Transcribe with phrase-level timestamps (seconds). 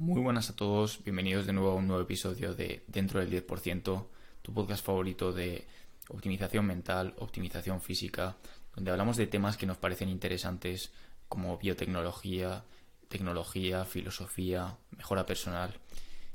[0.00, 4.06] Muy buenas a todos, bienvenidos de nuevo a un nuevo episodio de Dentro del 10%,
[4.42, 5.66] tu podcast favorito de
[6.08, 8.36] optimización mental, optimización física,
[8.76, 10.92] donde hablamos de temas que nos parecen interesantes
[11.28, 12.62] como biotecnología,
[13.08, 15.74] tecnología, filosofía, mejora personal.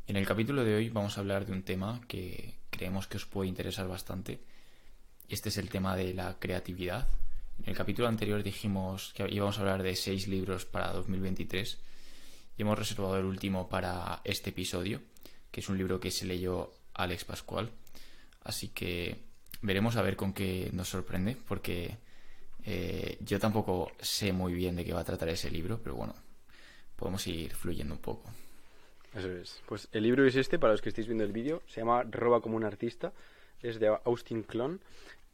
[0.07, 3.25] En el capítulo de hoy vamos a hablar de un tema que creemos que os
[3.25, 4.41] puede interesar bastante.
[5.30, 7.07] Este es el tema de la creatividad.
[7.64, 11.80] En el capítulo anterior dijimos que íbamos a hablar de seis libros para 2023
[12.57, 15.02] y hemos reservado el último para este episodio,
[15.52, 17.71] que es un libro que se leyó Alex Pascual.
[18.44, 19.17] Así que
[19.61, 21.97] veremos a ver con qué nos sorprende, porque
[22.66, 26.16] eh, yo tampoco sé muy bien de qué va a tratar ese libro, pero bueno,
[26.95, 28.30] podemos ir fluyendo un poco.
[29.16, 29.61] Eso es.
[29.67, 32.41] Pues el libro es este, para los que estéis viendo el vídeo, se llama Roba
[32.41, 33.13] como un artista,
[33.61, 34.81] es de Austin Clon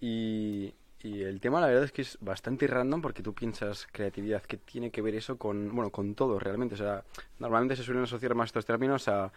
[0.02, 4.44] y, y el tema la verdad es que es bastante random porque tú piensas creatividad,
[4.44, 6.76] que tiene que ver eso con, bueno, con todo realmente.
[6.76, 7.04] O sea,
[7.40, 9.32] normalmente se suelen asociar más estos términos a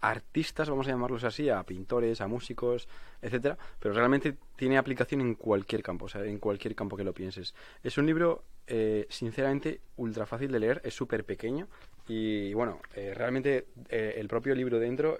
[0.00, 2.88] artistas, vamos a llamarlos así, a pintores, a músicos,
[3.20, 7.12] etcétera, pero realmente tiene aplicación en cualquier campo, o sea, en cualquier campo que lo
[7.12, 7.54] pienses.
[7.82, 11.68] Es un libro, eh, sinceramente, ultra fácil de leer, es súper pequeño
[12.08, 15.18] y, bueno, eh, realmente eh, el propio libro dentro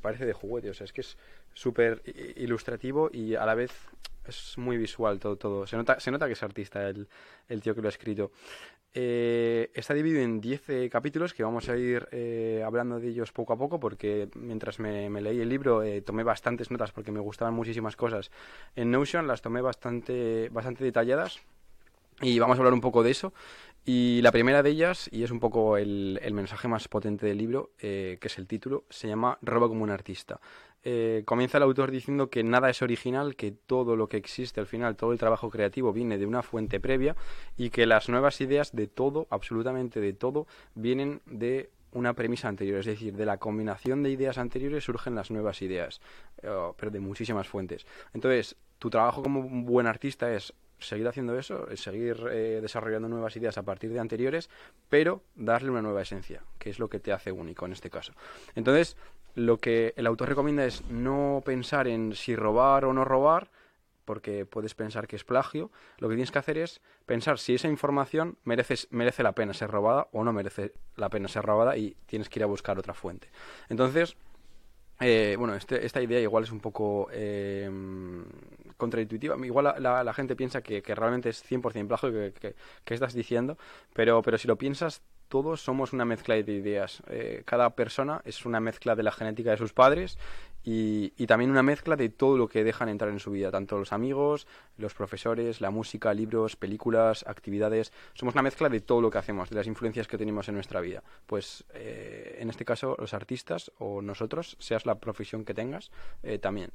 [0.00, 1.18] parece de juguete, o sea, es que es
[1.52, 2.02] súper
[2.36, 3.72] ilustrativo y a la vez
[4.28, 5.66] es muy visual todo, todo.
[5.66, 7.08] Se nota, se nota que es artista el,
[7.48, 8.32] el tío que lo ha escrito.
[8.98, 13.30] Eh, está dividido en 10 eh, capítulos que vamos a ir eh, hablando de ellos
[13.30, 17.52] poco a poco porque mientras me, leí el libro tomé bastantes notas porque me gustaban
[17.52, 18.30] muchísimas cosas.
[18.74, 21.40] En Notion las tomé bastante, bastante detalladas
[22.22, 23.34] y vamos a hablar un poco de eso.
[23.84, 27.36] Y la primera de ellas, y es un poco el, el mensaje más potente del
[27.36, 30.40] libro, que es el título, se llama Roba como un artista.
[30.88, 34.68] Eh, comienza el autor diciendo que nada es original, que todo lo que existe al
[34.68, 37.16] final, todo el trabajo creativo viene de una fuente previa
[37.56, 42.78] y que las nuevas ideas de todo, absolutamente de todo, vienen de una premisa anterior,
[42.78, 46.00] es decir, de la combinación de ideas anteriores surgen las nuevas ideas,
[46.40, 47.84] eh, pero de muchísimas fuentes.
[48.14, 53.08] Entonces, tu trabajo como un buen artista es seguir haciendo eso, es seguir eh, desarrollando
[53.08, 54.50] nuevas ideas a partir de anteriores,
[54.88, 58.12] pero darle una nueva esencia, que es lo que te hace único en este caso.
[58.54, 58.96] Entonces,
[59.36, 63.50] lo que el autor recomienda es no pensar en si robar o no robar,
[64.06, 65.70] porque puedes pensar que es plagio.
[65.98, 69.70] Lo que tienes que hacer es pensar si esa información merece, merece la pena ser
[69.70, 72.94] robada o no merece la pena ser robada y tienes que ir a buscar otra
[72.94, 73.28] fuente.
[73.68, 74.16] Entonces,
[75.00, 77.70] eh, bueno, este, esta idea igual es un poco eh,
[78.78, 79.36] contraintuitiva.
[79.44, 82.54] Igual la, gente piensa que, realmente es 100% plagio que,
[82.84, 83.58] que, estás diciendo,
[83.92, 87.02] pero, pero si lo piensas todos somos una mezcla de ideas.
[87.08, 90.18] Eh, cada persona es una mezcla de la genética de sus padres
[90.62, 93.92] y, también una mezcla de todo lo que dejan entrar en su vida, tanto los
[93.92, 97.92] amigos, los profesores, la música, libros, películas, actividades.
[98.14, 100.80] Somos una mezcla de todo lo que hacemos, de las influencias que tenemos en nuestra
[100.80, 101.02] vida.
[101.26, 105.90] Pues eh, en este caso los artistas o nosotros, seas la profesión que tengas,
[106.22, 106.72] eh, también.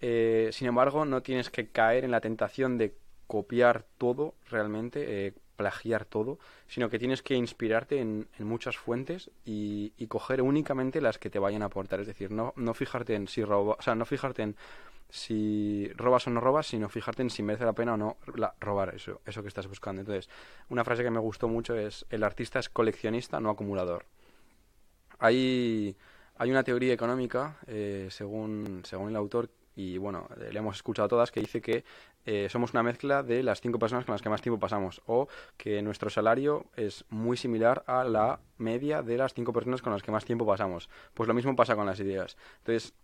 [0.00, 2.94] sin embargo, no tienes que caer en la tentación de
[3.26, 10.42] copiar todo realmente, plagiar todo, sino que tienes que inspirarte en, muchas fuentes y, coger
[10.42, 12.00] únicamente las que te vayan a aportar.
[12.00, 14.56] Es decir, no, no fijarte en si roba, o sea, no fijarte en
[15.08, 18.16] si robas o no robas, sino fijarte en si merece la pena o no
[18.60, 20.00] robar eso, eso que estás buscando.
[20.00, 20.28] Entonces,
[20.68, 24.06] una frase que me gustó mucho es el artista es coleccionista, no acumulador.
[25.18, 25.96] Hay,
[26.36, 31.30] hay una teoría económica, eh, según, según el autor, y bueno, le hemos escuchado todas,
[31.30, 31.84] que dice que
[32.26, 35.28] eh, somos una mezcla de las cinco personas con las que más tiempo pasamos o
[35.56, 40.02] que nuestro salario es muy similar a la media de las cinco personas con las
[40.02, 40.88] que más tiempo pasamos.
[41.12, 42.36] Pues lo mismo pasa con las ideas.
[42.58, 42.94] Entonces,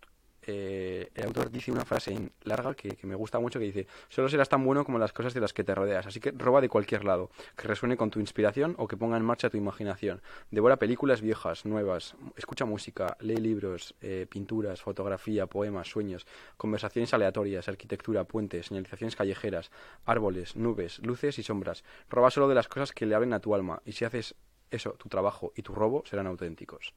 [0.47, 4.49] eh, el autor dice una frase larga que, me gusta mucho que dice, solo serás
[4.49, 7.05] tan bueno como las cosas de las que te rodeas, así que roba de cualquier
[7.05, 10.23] lado, que resuene con tu inspiración o que ponga en marcha tu imaginación.
[10.51, 16.27] Devora películas viejas, nuevas, escucha música, lee libros, eh, pinturas, fotografía, poemas, sueños,
[16.57, 19.71] conversaciones aleatorias, arquitectura, puentes, señalizaciones callejeras,
[20.05, 21.85] árboles, nubes, luces y sombras.
[22.09, 24.35] Roba solo de las cosas que le abren a tu alma y si haces
[24.71, 26.95] eso, tu trabajo y tu robo serán auténticos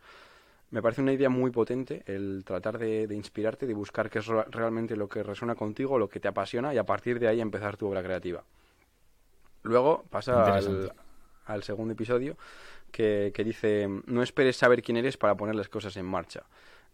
[0.73, 4.95] me parece una idea muy potente el tratar de, inspirarte, de buscar qué es realmente
[4.95, 7.87] lo que resuena contigo, lo que te apasiona y a partir de ahí empezar tu
[7.87, 8.43] obra creativa.
[9.61, 10.59] Luego pasa
[11.45, 12.37] al, segundo episodio
[12.91, 16.41] que, que dice, no esperes saber quién eres para poner las cosas en marcha.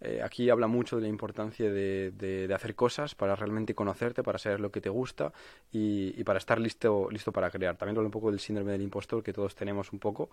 [0.01, 4.39] Eh, aquí habla mucho de la importancia de, de, hacer cosas para realmente conocerte, para
[4.39, 5.33] saber lo que te gusta
[5.71, 7.75] y, para estar listo, listo para crear.
[7.75, 10.29] También habla un poco del síndrome del impostor que todos tenemos un poco.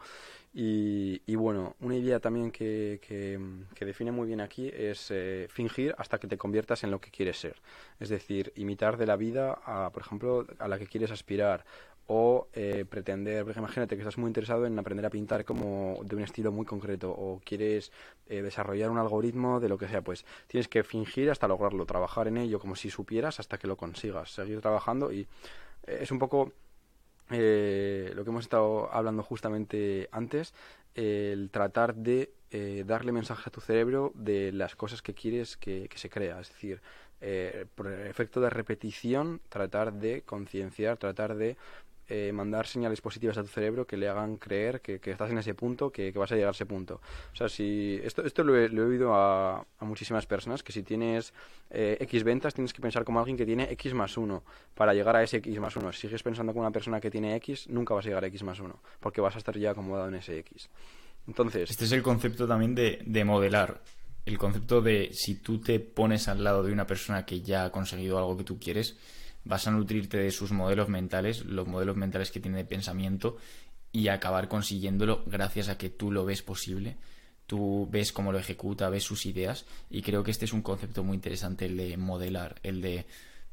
[0.55, 6.19] Y, bueno, una idea también que, que, define muy bien aquí es eh, fingir hasta
[6.19, 7.57] que te conviertas en lo que quieres ser.
[8.01, 11.65] Es decir, imitar de la vida, a, por ejemplo, a la que quieres aspirar
[12.09, 15.99] o eh, pretender, por ejemplo, imagínate que estás muy interesado en aprender a pintar como
[16.05, 17.91] de un estilo muy concreto o quieres
[18.29, 22.29] eh, desarrollar un algoritmo de lo que sea, pues tienes que fingir hasta lograrlo, trabajar
[22.29, 25.13] en ello como si supieras hasta que lo consigas, seguir trabajando.
[25.13, 25.27] Y
[25.87, 26.53] eh, es un poco
[27.29, 30.55] lo que hemos estado hablando justamente antes,
[30.95, 32.31] el tratar de
[32.87, 36.51] darle mensaje a tu cerebro de las cosas que quieres que, que se crea, es
[36.51, 36.81] decir,
[37.23, 41.57] eh, por el efecto de repetición, tratar de concienciar, tratar de
[42.09, 45.55] eh, mandar señales positivas a tu cerebro que le hagan creer que, estás en ese
[45.55, 47.01] punto, que, vas a llegar a ese punto.
[47.33, 51.33] O sea, si esto, esto lo, he, oído a, muchísimas personas, que si tienes
[51.71, 54.43] eh, X ventas, tienes que pensar como alguien que tiene X más 1
[54.75, 55.93] para llegar a ese X más 1.
[55.93, 58.43] Si sigues pensando como una persona que tiene X, nunca vas a llegar a X
[58.43, 60.71] más 1, porque vas a estar ya acomodado en ese X.
[61.27, 61.71] Entonces...
[61.71, 63.83] Este es el concepto también de, de modelar
[64.27, 67.71] el concepto de si tú te pones al lado de una persona que ya ha
[67.71, 68.97] conseguido algo que tú quieres,
[69.47, 73.37] vas a nutrirte de sus modelos mentales, los modelos mentales que tiene de pensamiento
[73.93, 76.97] y acabar consiguiéndolo gracias a que tú lo ves posible,
[77.47, 81.05] tú ves cómo lo ejecuta, ves sus ideas y creo que este es un concepto
[81.05, 83.07] muy interesante el de modelar, el de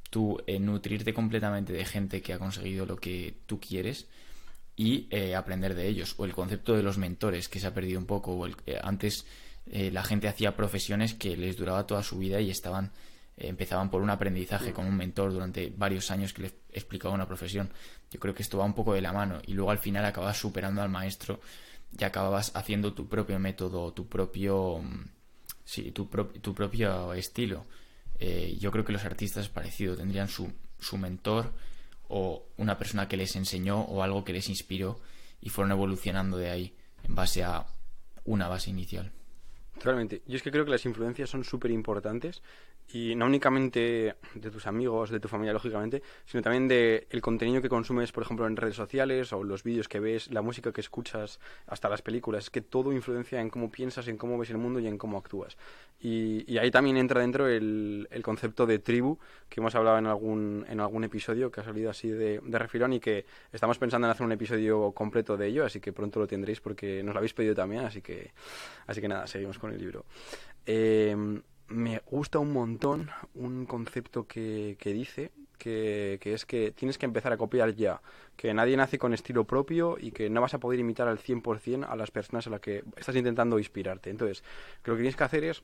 [0.10, 4.08] tú eh, nutrirte completamente de gente que ha conseguido lo que tú quieres
[4.76, 6.16] y eh, aprender de ellos.
[6.18, 8.80] O el concepto de los mentores que se ha perdido un poco o el, eh,
[8.82, 9.26] antes
[9.66, 12.92] la gente hacía profesiones que les duraba toda su vida y estaban
[13.38, 17.70] empezaban por un aprendizaje con un mentor durante varios años que les explicaba una profesión.
[18.12, 20.38] Yo creo que esto va un poco de la mano y luego al final acabas
[20.38, 21.40] superando al maestro
[21.98, 25.06] y acababas haciendo tu propio método, tu propio mm,
[25.66, 27.66] sí, tu, tu propio estilo.
[28.20, 31.52] Eh, yo creo que los artistas parecido tendrían su, su mentor
[32.08, 35.00] o una persona que les enseñó o algo que les inspiró
[35.42, 37.66] y fueron evolucionando de ahí en base a
[38.26, 39.12] una base inicial.
[39.76, 40.22] Totalmente.
[40.28, 42.42] Yo es que creo que las influencias son súper importantes
[42.92, 47.62] y no únicamente de tus amigos, de tu familia, lógicamente, sino también de el contenido
[47.62, 50.82] que consumes, por ejemplo, en redes sociales o los vídeos que ves, la música que
[50.82, 52.46] escuchas, hasta las películas.
[52.46, 55.18] Es que todo influencia en cómo piensas, en cómo ves el mundo y en cómo
[55.18, 55.58] actúas.
[56.00, 59.18] Y, ahí también entra dentro el, el, concepto de tribu
[59.50, 62.94] que hemos hablado en algún, en algún episodio que ha salido así de, de refilón
[62.94, 66.28] y que estamos pensando en hacer un episodio completo de ello, así que pronto lo
[66.28, 68.32] tendréis porque nos lo habéis pedido también, así que,
[68.86, 70.06] así que nada, seguimos con el libro.
[70.66, 71.16] Eh,
[71.74, 77.06] me gusta un montón un concepto que, que dice, que, que, es que tienes que
[77.06, 78.02] empezar a copiar ya,
[78.38, 81.88] que nadie nace con estilo propio y que no vas a poder imitar al 100%
[81.90, 84.10] a las personas a las que estás intentando inspirarte.
[84.10, 84.44] Entonces,
[84.86, 85.64] lo que tienes que hacer es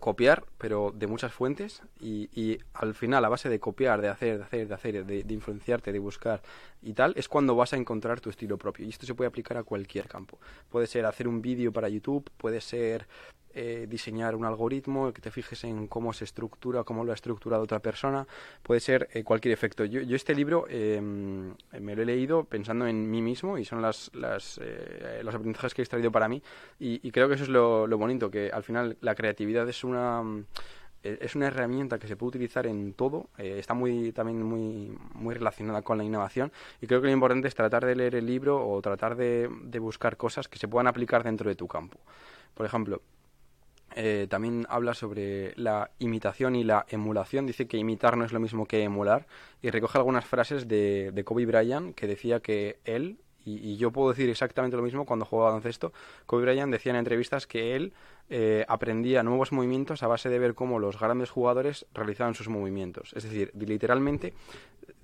[0.00, 4.38] copiar, pero de muchas fuentes y, y, al final a base de copiar, de hacer,
[4.38, 6.42] de hacer, de hacer, de, de, influenciarte, de buscar
[6.82, 8.84] y tal, es cuando vas a encontrar tu estilo propio.
[8.84, 10.38] Y esto se puede aplicar a cualquier campo.
[10.68, 13.06] Puede ser hacer un vídeo para YouTube, puede ser
[13.58, 17.62] eh, diseñar un algoritmo, que te fijes en cómo se estructura, cómo lo ha estructurado
[17.62, 18.26] otra persona,
[18.62, 19.86] puede ser eh, cualquier efecto.
[19.86, 23.80] Yo, yo este libro em, me lo he leído pensando en mí mismo y son
[23.80, 26.42] las, las eh, los aprendizajes que he extraído para mí
[26.78, 30.22] y, creo que eso es lo, lo, bonito, que al final la creatividad es una
[31.02, 35.80] es una herramienta que se puede utilizar en todo, está muy también muy, muy relacionada
[35.80, 38.82] con la innovación y creo que lo importante es tratar de leer el libro o
[38.82, 41.98] tratar de, de buscar cosas que se puedan aplicar dentro de tu campo.
[42.54, 43.02] Por ejemplo,
[43.96, 47.46] eh, también habla sobre la imitación y la emulación.
[47.46, 49.26] Dice que imitar no es lo mismo que emular.
[49.62, 54.10] Y recoge algunas frases de, de Kobe Bryant que decía que él, y, yo puedo
[54.10, 55.92] decir exactamente lo mismo cuando jugaba baloncesto,
[56.26, 57.94] Kobe Bryant decía en entrevistas que él
[58.28, 63.12] eh, aprendía nuevos movimientos a base de ver cómo los grandes jugadores realizaban sus movimientos.
[63.14, 64.34] Es decir, literalmente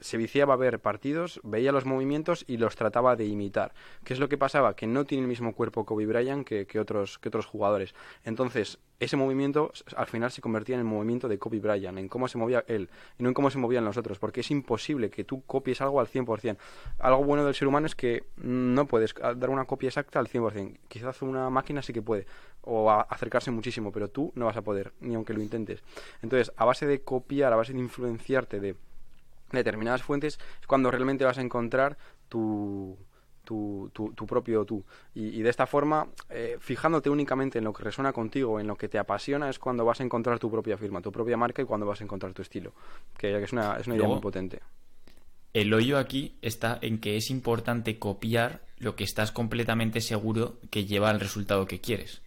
[0.00, 3.72] se viciaba a ver partidos, veía los movimientos y los trataba de imitar.
[4.04, 4.74] ¿Qué es lo que pasaba?
[4.74, 7.94] Que no tiene el mismo cuerpo Kobe Bryant que, que, otros, que otros jugadores.
[8.24, 12.28] Entonces, ese movimiento al final se convertía en el movimiento de Kobe Bryant, en cómo
[12.28, 15.24] se movía él y no en cómo se movían los otros, porque es imposible que
[15.24, 16.56] tú copies algo al 100%.
[17.00, 20.78] Algo bueno del ser humano es que no puedes dar una copia exacta al 100%.
[20.88, 22.26] Quizás una máquina sí que puede,
[22.62, 25.82] o acercarse muchísimo, pero tú no vas a poder, ni aunque lo intentes.
[26.22, 28.76] Entonces, a base de copiar, a base de influenciarte de
[29.50, 31.96] determinadas fuentes, es cuando realmente vas a encontrar
[32.28, 32.96] tu,
[33.44, 34.84] tu, tu, propio tú.
[35.14, 38.88] Y, de esta forma, eh, fijándote únicamente en lo que resuena contigo, en lo que
[38.88, 41.86] te apasiona, es cuando vas a encontrar tu propia firma, tu propia marca y cuando
[41.86, 42.72] vas a encontrar tu estilo.
[43.16, 44.60] Que, es una, es una idea muy potente.
[45.52, 50.86] El hoyo aquí está en que es importante copiar lo que estás completamente seguro que
[50.86, 52.22] lleva al resultado que quieres.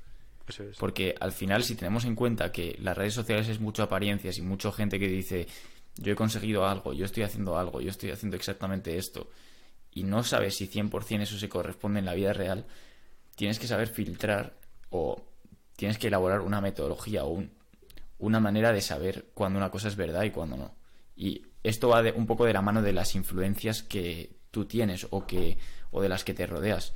[0.79, 4.41] Porque al final, si tenemos en cuenta que las redes sociales es mucho apariencias y
[4.41, 5.47] mucha gente que dice
[5.97, 9.29] yo he conseguido algo, yo estoy haciendo algo, yo estoy haciendo exactamente esto,
[9.93, 12.65] y no sabes si 100% eso se corresponde en la vida real,
[13.35, 14.53] tienes que saber filtrar
[14.89, 15.23] o
[15.77, 17.41] tienes que elaborar una metodología o
[18.19, 20.75] una manera de saber cuándo una cosa es verdad y cuándo no.
[21.15, 25.05] Y esto va de, un poco de la mano de las influencias que, tú tienes
[25.09, 25.57] o, que,
[25.91, 26.93] o de las que te rodeas.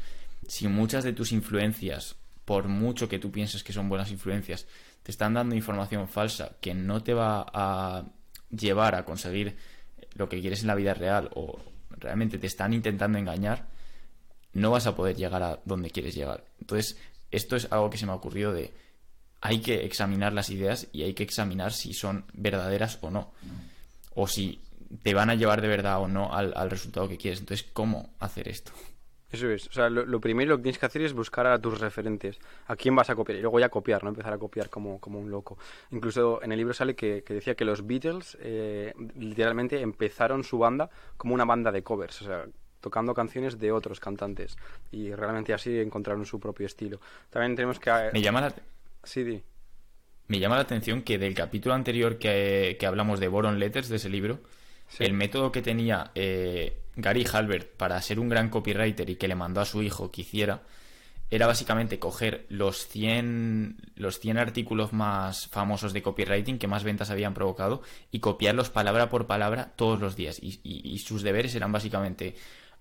[0.48, 2.16] Si muchas de tus influencias,
[2.50, 4.66] por mucho que tú pienses que son buenas influencias,
[5.04, 8.06] te están dando información falsa que no te va a
[8.50, 9.56] llevar a conseguir
[10.16, 11.60] lo que quieres en la vida real o
[11.92, 13.68] realmente te están intentando engañar,
[14.54, 16.44] no vas a poder llegar a donde quieres llegar.
[16.60, 16.98] Entonces,
[17.30, 18.74] esto es algo que se me ha ocurrido de
[19.42, 23.32] hay que examinar las ideas y hay que examinar si son verdaderas o no.
[24.16, 24.60] O si
[25.04, 27.42] te van a llevar de verdad o no al, resultado que quieres.
[27.42, 28.72] Entonces, ¿cómo hacer esto?
[29.32, 29.68] Eso es.
[29.68, 32.40] O sea, lo, primero que tienes que hacer es buscar a tus referentes.
[32.68, 33.38] ¿A quién vas a copiar?
[33.38, 35.58] Y luego ya copiar, no empezar a copiar como, como un loco.
[35.92, 40.90] Incluso en el libro sale que, decía que los Beatles eh, literalmente empezaron su banda
[41.18, 42.22] como una banda de covers.
[42.24, 42.46] O sea,
[42.82, 44.58] tocando canciones de otros cantantes.
[44.92, 47.00] Y realmente así encontraron su propio estilo.
[47.30, 47.92] También tenemos que...
[48.12, 48.54] Me llama la...
[49.04, 49.44] Sí,
[50.28, 53.98] Me llama la atención que del capítulo anterior que, que hablamos de Boron Letters, de
[53.98, 54.40] ese libro,
[54.98, 59.36] el método que tenía eh, Gary Halbert para ser un gran copywriter y que le
[59.36, 60.62] mandó a su hijo que hiciera
[61.32, 67.12] era básicamente coger los 100, los 100 artículos más famosos de copywriting que más ventas
[67.12, 70.40] habían provocado y copiarlos palabra por palabra todos los días.
[70.42, 72.36] Y, sus deberes eran básicamente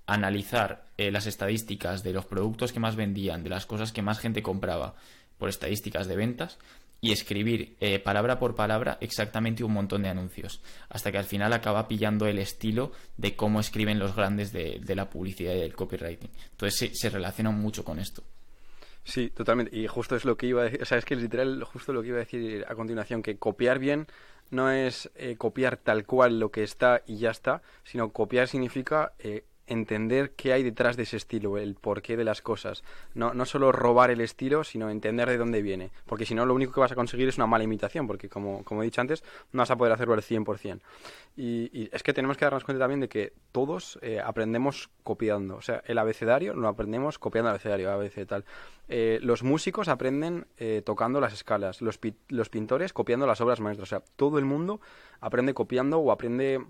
[0.07, 4.19] analizar eh, las estadísticas de los productos que más vendían, de las cosas que más
[4.19, 4.95] gente compraba
[5.37, 6.59] por estadísticas de ventas
[7.01, 11.53] y escribir eh, palabra por palabra exactamente un montón de anuncios, hasta que al final
[11.53, 16.31] acaba pillando el estilo de cómo escriben los grandes de, la publicidad y del copywriting.
[16.51, 18.23] Entonces se, relaciona mucho con esto.
[19.05, 19.77] Sí, totalmente.
[19.77, 22.03] Y justo es lo que iba a decir, o sea, es que literal justo lo
[22.03, 24.07] que iba a decir a continuación, que copiar bien
[24.51, 29.13] no es eh, copiar tal cual lo que está y ya está, sino copiar significa
[29.19, 32.83] eh, entender qué hay detrás de ese estilo, el porqué de las cosas.
[33.15, 35.91] No, no solo robar el estilo, sino entender de dónde viene.
[36.07, 38.65] Porque si no, lo único que vas a conseguir es una mala imitación, porque como,
[38.65, 39.23] como he dicho antes,
[39.53, 40.81] no vas a poder hacerlo al 100%.
[41.37, 45.57] Y, y es que tenemos que darnos cuenta también de que todos eh, aprendemos copiando.
[45.57, 48.45] O sea, el abecedario lo aprendemos copiando el abecedario, ABC tal.
[48.89, 53.89] Eh, los músicos aprenden eh, tocando las escalas, los, los pintores copiando las obras maestras.
[53.89, 54.81] O sea, todo el mundo
[55.21, 56.65] aprende copiando o aprende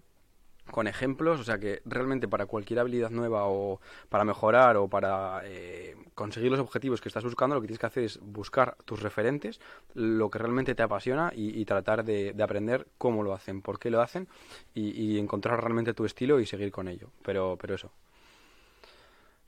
[0.70, 5.42] con ejemplos, o sea que realmente para cualquier habilidad nueva o para mejorar o para
[5.44, 9.02] eh, conseguir los objetivos que estás buscando, lo que tienes que hacer es buscar tus
[9.02, 9.60] referentes,
[9.94, 14.00] lo que realmente te apasiona y, tratar de, aprender cómo lo hacen, por qué lo
[14.00, 14.28] hacen
[14.74, 17.10] y, encontrar realmente tu estilo y seguir con ello.
[17.22, 17.90] Pero, pero eso.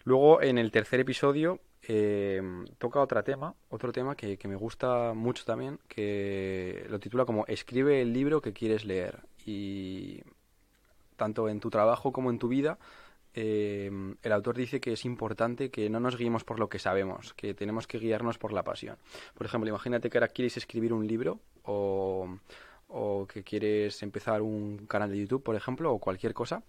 [0.04, 2.42] Luego en el tercer episodio eh,
[2.78, 7.44] toca otro tema, otro tema que, que me gusta mucho también, que lo titula como
[7.46, 9.20] Escribe el libro que quieres leer.
[9.44, 10.22] Y
[11.20, 12.78] tanto en tu trabajo como en tu vida,
[13.34, 13.90] eh,
[14.22, 17.52] el autor dice que es importante que no nos guiemos por lo que sabemos, que
[17.52, 18.96] tenemos que guiarnos por la pasión.
[19.34, 22.38] Por ejemplo, imagínate que ahora quieres escribir un libro o,
[23.28, 26.62] que quieres empezar un canal de YouTube, por ejemplo, o cualquier cosa.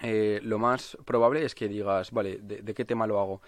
[0.00, 3.40] Eh, lo más probable es que digas, vale, ¿de, qué tema lo hago?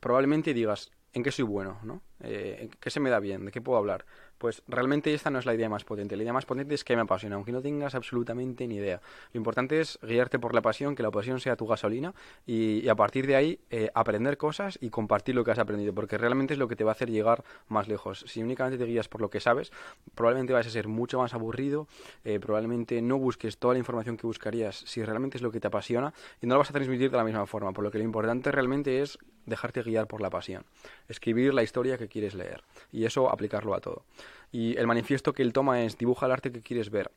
[0.00, 1.78] Probablemente digas, ¿en qué soy bueno?
[1.82, 2.02] ¿no?
[2.20, 3.46] Eh, ¿Qué se me da bien?
[3.46, 4.04] ¿De qué puedo hablar?
[4.38, 6.16] Pues realmente esta no es la idea más potente.
[6.16, 9.00] La idea más potente es que me apasiona, aunque no tengas absolutamente ni idea.
[9.32, 12.14] Lo importante es guiarte por la pasión, que la pasión sea tu gasolina
[12.46, 16.18] y, a partir de ahí eh, aprender cosas y compartir lo que has aprendido, porque
[16.18, 18.24] realmente es lo que te va a hacer llegar más lejos.
[18.26, 19.72] Si únicamente te guías por lo que sabes,
[20.14, 21.88] probablemente vas a ser mucho más aburrido,
[22.24, 25.66] eh, probablemente no busques toda la información que buscarías si realmente es lo que te
[25.66, 28.04] apasiona y no lo vas a transmitir de la misma forma, por lo que lo
[28.04, 30.64] importante realmente es dejarte guiar por la pasión,
[31.08, 32.62] escribir la historia que quieres leer
[32.92, 34.04] y eso aplicarlo a todo.
[34.52, 37.10] Y el manifiesto que él toma es dibuja el arte que quieres ver,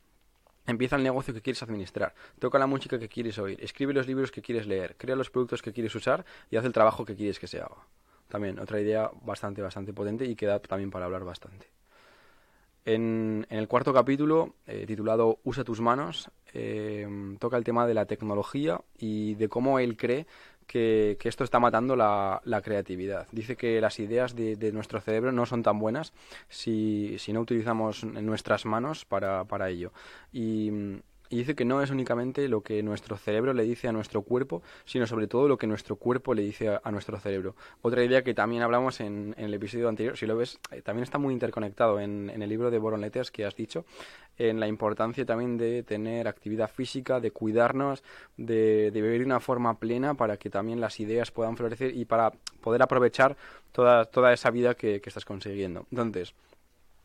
[0.69, 4.29] Empieza el negocio que quieres administrar, toca la música que quieres oír, escribe los libros
[4.29, 7.39] que quieres leer, crea los productos que quieres usar y haz el trabajo que quieres
[7.39, 7.87] que se haga.
[8.27, 11.65] También otra idea bastante, bastante potente y queda también para hablar bastante.
[12.85, 18.05] En, el cuarto capítulo, eh, titulado Usa tus manos, eh, toca el tema de la
[18.05, 20.27] tecnología y de cómo él cree
[20.69, 23.27] que, esto está matando la, creatividad.
[23.31, 26.13] Dice que las ideas de, nuestro cerebro no son tan buenas
[26.47, 29.91] si, si no utilizamos nuestras manos para, para ello.
[30.31, 30.71] Y,
[31.29, 34.63] y dice que no es únicamente lo que nuestro cerebro le dice a nuestro cuerpo,
[34.85, 37.55] sino sobre todo lo que nuestro cuerpo le dice a, nuestro cerebro.
[37.81, 41.17] Otra idea que también hablamos en, el episodio anterior, si lo ves, eh, también está
[41.17, 43.85] muy interconectado en, el libro de Boron Letters que has dicho,
[44.37, 48.03] en la importancia también de tener actividad física, de cuidarnos,
[48.37, 52.31] de, vivir de una forma plena para que también las ideas puedan florecer y para
[52.61, 53.37] poder aprovechar
[53.71, 55.85] toda, toda esa vida que, que estás consiguiendo.
[55.91, 56.33] Entonces,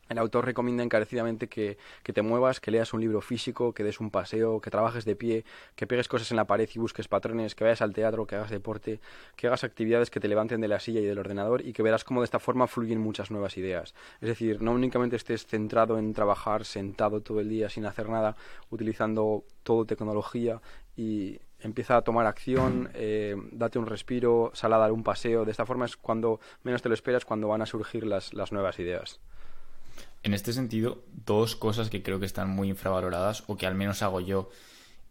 [0.09, 4.11] el autor recomienda encarecidamente que, te muevas, que leas un libro físico, que des un
[4.11, 5.45] paseo, que trabajes de pie,
[5.75, 8.51] que pegues cosas en la pared y busques patrones, que vayas al teatro, que hagas
[8.51, 8.99] deporte,
[9.35, 12.03] que hagas actividades que te levanten de la silla y del ordenador y que verás
[12.03, 13.95] cómo de esta forma fluyen muchas nuevas ideas.
[14.21, 18.35] Es decir, no únicamente estés centrado en trabajar sentado todo el día sin hacer nada,
[18.69, 20.61] utilizando todo tecnología
[20.95, 25.45] y, empieza a tomar acción, eh, date un respiro, sal a dar un paseo.
[25.45, 28.51] De esta forma es cuando menos te lo esperas, cuando van a surgir las, las
[28.51, 29.19] nuevas ideas.
[30.25, 34.01] En este sentido, dos cosas que creo que están muy infravaloradas, o que al menos
[34.01, 34.49] hago yo,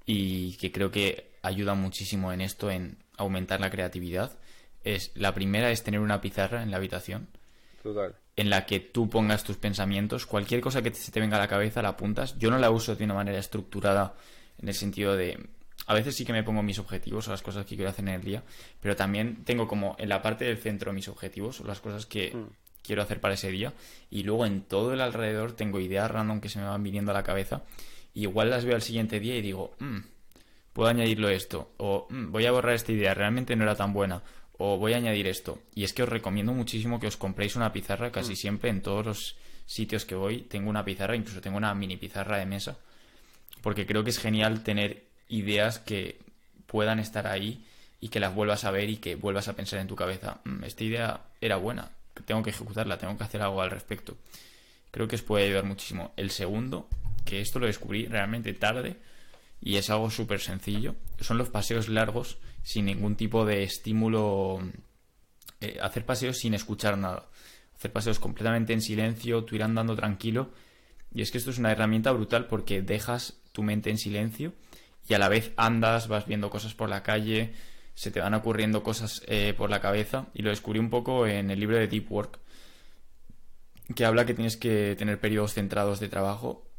[0.05, 4.37] y que creo que ayudan muchísimo en esto, en aumentar la creatividad,
[4.83, 7.29] es la primera es tener una pizarra en la habitación.
[7.81, 8.17] Total.
[8.35, 11.47] En la que tú pongas tus pensamientos, cualquier cosa que se te venga a la
[11.47, 12.37] cabeza la apuntas.
[12.37, 14.17] Yo no la uso de una manera estructurada
[14.59, 15.49] en el sentido de
[15.87, 18.15] a veces sí que me pongo mis objetivos o las cosas que quiero hacer en
[18.15, 18.43] el día,
[18.81, 22.35] pero también tengo como en la parte del centro mis objetivos o las cosas que
[22.35, 22.64] mm.
[22.85, 23.73] Quiero hacer para ese día.
[24.11, 27.15] Y luego en todo el alrededor tengo ideas random que se me van viniendo a
[27.15, 27.63] la cabeza.
[28.13, 29.99] Y igual las veo al siguiente día y digo, mm,
[30.73, 34.23] puedo añadirlo esto o mm, voy a borrar esta idea, realmente no era tan buena
[34.59, 35.59] o voy a añadir esto.
[35.75, 39.05] Y es que os recomiendo muchísimo que os compréis una pizarra casi siempre en todos
[39.05, 39.37] los
[39.67, 40.43] sitios que voy.
[40.43, 42.79] Tengo una pizarra, incluso tengo una mini pizarra de mesa
[43.65, 46.21] porque creo que es genial tener ideas que
[46.67, 47.65] puedan estar ahí
[47.99, 50.65] y que las vuelvas a ver y que vuelvas a pensar en tu cabeza, mm,
[50.65, 51.91] esta idea era buena,
[52.23, 54.17] tengo que ejecutarla, tengo que hacer algo al respecto.
[54.91, 56.13] Creo que os puede ayudar muchísimo.
[56.17, 56.89] El segundo,
[57.25, 58.97] que esto lo descubrí realmente tarde
[59.61, 64.61] y es algo súper sencillo, son los paseos largos sin ningún tipo de estímulo.
[65.61, 67.27] Eh, hacer paseos sin escuchar nada.
[67.77, 70.51] Hacer paseos completamente en silencio, tú ir andando tranquilo.
[71.13, 74.53] Y es que esto es una herramienta brutal porque dejas tu mente en silencio
[75.09, 77.53] y a la vez andas, vas viendo cosas por la calle,
[77.95, 81.51] se te van ocurriendo cosas eh, por la cabeza y lo descubrí un poco en
[81.51, 82.41] el libro de Deep Work
[83.95, 86.71] que habla que tienes que tener periodos centrados de trabajo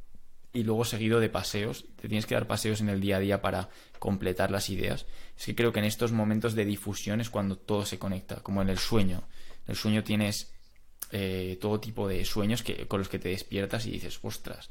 [0.54, 3.42] y luego seguido de paseos, te tienes que dar paseos en el día a día
[3.42, 3.70] para
[4.00, 5.06] completar las ideas.
[5.38, 8.62] Es que creo que en estos momentos de difusión es cuando todo se conecta, como
[8.62, 9.24] en el sueño.
[9.66, 10.54] En el sueño tienes
[11.12, 14.70] eh, todo tipo de sueños que, con los que te despiertas y dices, ostras,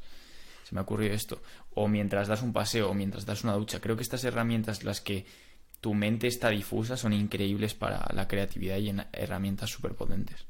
[0.63, 1.41] se me ha ocurrido esto.
[1.75, 3.79] O mientras das un paseo, o mientras das una ducha.
[3.79, 5.27] Creo que estas herramientas, las que
[5.81, 10.45] tu mente está difusa, son increíbles para la creatividad y en herramientas súper potentes.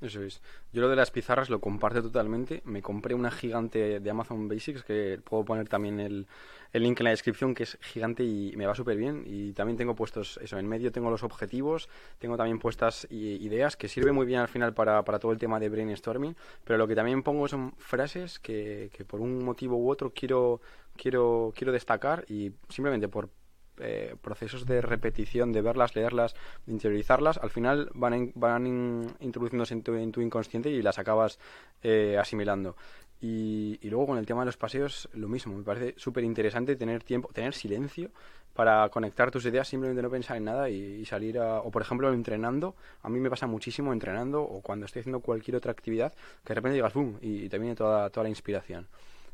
[0.00, 0.42] Eso es.
[0.72, 2.60] Yo lo de las pizarras lo comparto totalmente.
[2.66, 6.26] Me compré una gigante de Amazon Basics, que puedo poner también el,
[6.72, 9.24] el link en la descripción, que es gigante y me va súper bien.
[9.26, 13.88] Y también tengo puestos, eso, en medio tengo los objetivos, tengo también puestas ideas, que
[13.88, 16.36] sirve muy bien al final para, para todo el tema de brainstorming.
[16.64, 20.60] Pero lo que también pongo son frases que, que por un motivo u otro quiero,
[20.96, 23.30] quiero, quiero destacar y simplemente por
[23.78, 26.34] eh, procesos de repetición, de verlas, leerlas,
[26.66, 31.38] de interiorizarlas, al final van, van introduciéndose en tu, inconsciente y las acabas
[31.82, 32.76] eh, asimilando.
[33.20, 35.56] Y, luego con el tema de los paseos, lo mismo.
[35.56, 38.10] Me parece súper interesante tener tiempo, tener silencio
[38.54, 41.60] para conectar tus ideas, simplemente no pensar en nada y, salir a...
[41.60, 42.74] O por ejemplo, entrenando.
[43.02, 46.12] A mí me pasa muchísimo entrenando o cuando estoy haciendo cualquier otra actividad
[46.44, 47.16] que de repente digas ¡bum!
[47.20, 48.86] y, te viene toda, toda la inspiración.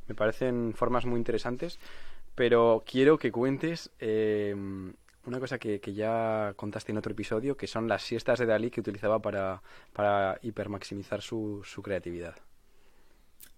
[0.09, 1.79] Me parecen formas muy interesantes
[2.35, 4.55] pero quiero que cuentes eh,
[5.25, 8.81] una cosa que, ya contaste en otro episodio, que son las siestas de Dalí que
[8.81, 12.35] utilizaba para, para hipermaximizar su, su creatividad.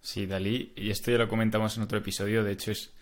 [0.00, 2.92] Sí, Dalí, y esto ya lo comentamos en otro episodio, de hecho es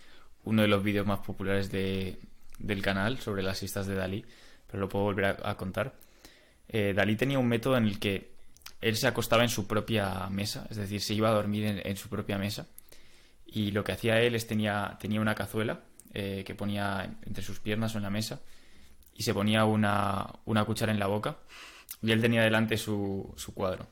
[0.44, 2.18] uno de los vídeos más populares de,
[2.58, 4.24] del canal sobre las siestas de Dalí,
[4.66, 5.94] pero lo puedo volver a, contar.
[6.68, 8.30] Eh, Dalí tenía un método en el que
[8.80, 12.08] él se acostaba en su propia mesa, es decir, se iba a dormir en su
[12.08, 12.68] propia mesa
[13.52, 15.80] y lo que hacía él es tenía, tenía una cazuela
[16.14, 18.40] eh, que ponía entre sus piernas o en la mesa
[19.14, 21.36] y se ponía una, una cuchara en la boca
[22.02, 23.88] y él tenía delante su, su, cuadro.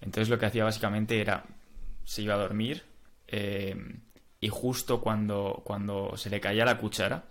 [0.00, 1.44] Entonces lo que hacía básicamente era,
[2.04, 2.84] se iba a dormir
[3.28, 3.76] eh,
[4.40, 7.24] y justo cuando, cuando se le caía la cuchara,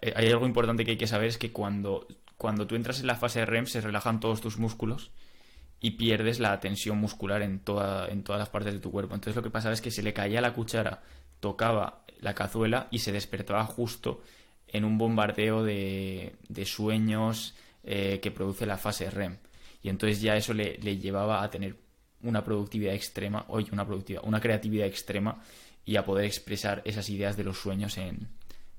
[0.00, 3.08] eh, hay algo importante que hay que saber es que cuando, cuando tú entras en
[3.08, 5.10] la fase de REM se relajan todos tus músculos
[5.80, 9.14] y pierdes la tensión muscular en, toda, en todas las partes de tu cuerpo.
[9.14, 11.02] Entonces lo que pasaba es que se le caía la cuchara,
[11.40, 14.22] tocaba la cazuela y se despertaba justo
[14.68, 19.38] en un bombardeo de, de sueños eh, que produce la fase REM.
[19.82, 21.76] Y entonces ya eso le, llevaba a tener
[22.22, 25.42] una productividad extrema, oye, una productividad, una creatividad extrema
[25.86, 28.28] y a poder expresar esas ideas de los sueños en,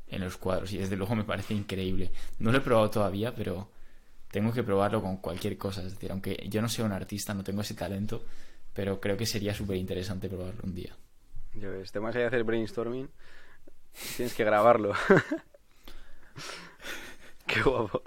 [0.08, 0.72] en los cuadros.
[0.72, 2.12] Y desde luego me parece increíble.
[2.38, 3.72] No lo he probado todavía, pero
[4.32, 5.82] tengo que probarlo con cualquier cosa.
[5.82, 8.24] Es decir, aunque yo no sea un artista, no tengo ese talento,
[8.74, 10.96] pero creo que sería súper interesante probarlo un día.
[11.54, 13.10] Ya ves, te vas a hacer brainstorming,
[14.16, 14.94] tienes que grabarlo.
[17.46, 18.02] Qué guapo.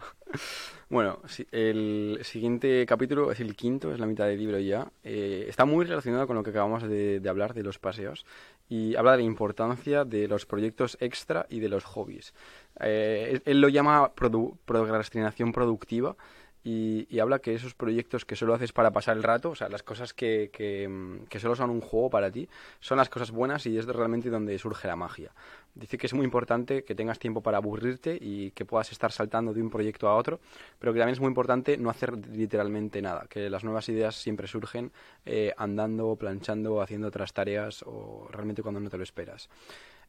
[0.91, 1.19] Bueno,
[1.51, 4.93] el siguiente capítulo es el quinto, es la mitad del libro ya.
[5.03, 8.27] Eh, está muy relacionado con lo que acabamos de, hablar de los paseos
[8.69, 12.35] y habla de la importancia de los proyectos extra y de los hobbies.
[12.81, 16.17] Eh, él lo llama procrastinación productiva
[16.65, 19.83] y, habla que esos proyectos que solo haces para pasar el rato, o sea, las
[19.83, 22.49] cosas que, que, que, solo son un juego para ti,
[22.81, 25.33] son las cosas buenas y es realmente donde surge la magia.
[25.75, 29.53] Dice que es muy importante que tengas tiempo para aburrirte y que puedas estar saltando
[29.53, 30.41] de un proyecto a otro,
[30.79, 34.47] pero que también es muy importante no hacer literalmente nada, que las nuevas ideas siempre
[34.47, 34.91] surgen
[35.27, 39.51] eh, andando, planchando, haciendo otras tareas o realmente cuando no te lo esperas.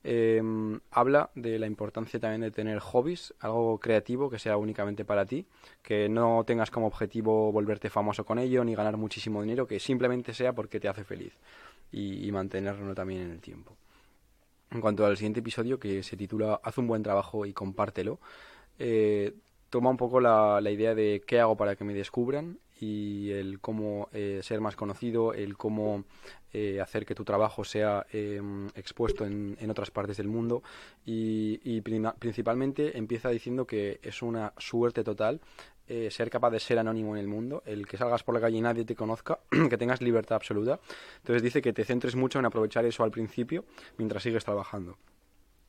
[0.08, 5.26] Em, habla de la importancia también de tener hobbies, algo creativo que sea únicamente para
[5.26, 5.48] ti,
[5.82, 10.36] que no tengas como objetivo volverte famoso con ello ni ganar muchísimo dinero, que simplemente
[10.36, 11.34] sea porque te hace feliz
[11.92, 13.76] y, mantenerlo también en el tiempo.
[14.70, 18.20] En cuanto al siguiente episodio, que se titula Haz un buen trabajo y compártelo,
[18.78, 19.34] eh,
[19.72, 24.10] toma un poco la, idea de qué hago para que me descubran y el cómo
[24.14, 26.04] eh, ser más conocido, el cómo
[26.54, 30.64] eh, hacer que tu trabajo sea em, expuesto en, en, otras partes del mundo.
[31.06, 31.82] Y,
[32.20, 35.42] principalmente empieza diciendo que es una suerte total
[35.88, 38.58] eh, ser capaz de ser anónimo en el mundo, el que salgas por la calle
[38.58, 40.80] y nadie te conozca, que tengas libertad absoluta.
[41.18, 43.66] Entonces dice que te centres mucho en aprovechar eso al principio
[43.98, 44.98] mientras sigues trabajando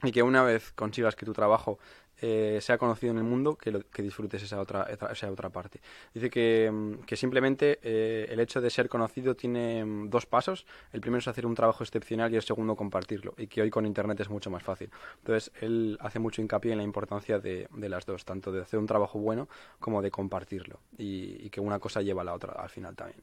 [0.03, 1.79] y que una vez consigas que tu trabajo
[2.23, 5.81] eh, sea conocido en el mundo, que, que disfrutes esa otra, esa otra parte.
[6.15, 10.67] Dice que, mm, que simplemente eh, el hecho de ser conocido tiene mm, dos pasos.
[10.93, 13.85] El primero es hacer un trabajo excepcional y el segundo compartirlo, y que hoy con
[13.85, 14.91] Internet es mucho más fácil.
[15.19, 18.79] Entonces, él hace mucho hincapié en la importancia de, de las dos, tanto de hacer
[18.79, 22.53] un trabajo bueno como de compartirlo, y, y que una cosa lleva a la otra
[22.53, 23.21] al final también.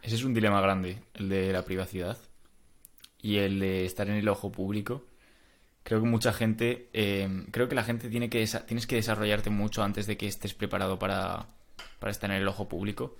[0.00, 2.16] Ese es un dilema grande, el de la privacidad
[3.20, 5.02] y el de estar en el ojo público
[5.86, 9.84] creo que mucha gente, eh, creo que la gente tiene que tienes que desarrollarte mucho
[9.84, 11.46] antes de que estés preparado para,
[12.00, 13.16] para estar en el ojo público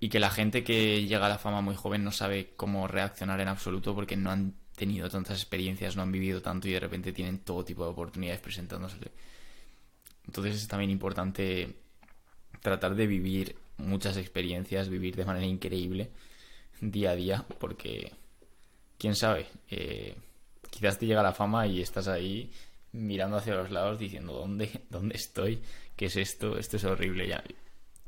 [0.00, 3.40] y que la gente que llega a la fama muy joven no sabe cómo reaccionar
[3.40, 7.12] en absoluto porque no han tenido tantas experiencias, no han vivido tanto y de repente
[7.12, 8.96] tienen todo tipo de oportunidades presentándose.
[10.26, 11.76] Entonces es también importante
[12.62, 16.10] tratar de vivir muchas experiencias, vivir de manera increíble
[16.80, 18.12] día a día porque
[18.98, 20.16] quién sabe, eh,
[20.76, 22.52] quizás te llega la fama y estás ahí
[22.92, 25.62] mirando hacia los lados diciendo, ¿dónde, dónde estoy?
[25.96, 26.58] ¿Qué es esto?
[26.58, 27.42] Esto es horrible ya.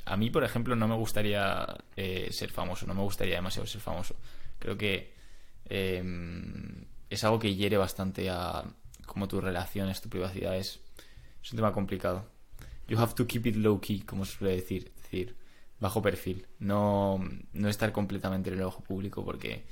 [0.04, 3.80] A mí, por ejemplo, no me gustaría eh, ser famoso, no me gustaría demasiado ser
[3.80, 4.16] famoso.
[4.58, 5.14] Creo que
[5.66, 8.64] em, es algo que hiere bastante a
[9.06, 10.56] como tus relaciones, tu privacidad.
[10.56, 10.80] Es,
[11.42, 12.26] es un tema complicado.
[12.86, 14.92] You have to keep it low key, como se suele decir.
[14.96, 15.36] Es decir,
[15.80, 16.46] bajo perfil.
[16.58, 17.18] No,
[17.52, 19.64] no estar completamente en el ojo público porque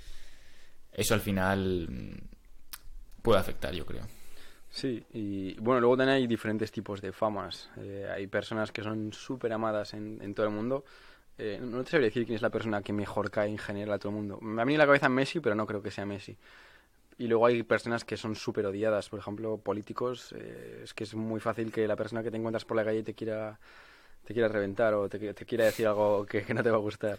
[0.92, 2.20] eso al final
[3.26, 4.02] puede afectar, yo creo.
[4.70, 7.68] Sí, y bueno, luego también hay diferentes tipos de famas.
[7.76, 10.84] Eh, hay personas que son súper amadas en, todo el mundo.
[11.36, 13.98] Eh, no te sabría decir quién es la persona que mejor cae en general a
[13.98, 14.38] todo el mundo.
[14.40, 16.36] Me ha venido a la cabeza Messi, pero no creo que sea Messi.
[17.18, 20.32] Y luego hay personas que son súper odiadas, por ejemplo, políticos.
[20.38, 23.02] Eh, es que es muy fácil que la persona que te encuentras por la calle
[23.02, 23.58] te quiera,
[24.24, 27.18] te quiera reventar o te, quiera decir algo que, no te va a gustar.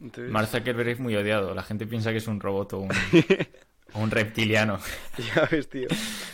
[0.00, 0.32] Entonces...
[0.32, 1.54] Mark Zuckerberg es muy odiado.
[1.54, 2.90] La gente piensa que es un robot o un...
[3.94, 4.78] Un reptiliano.
[5.34, 5.88] ya ves, tío.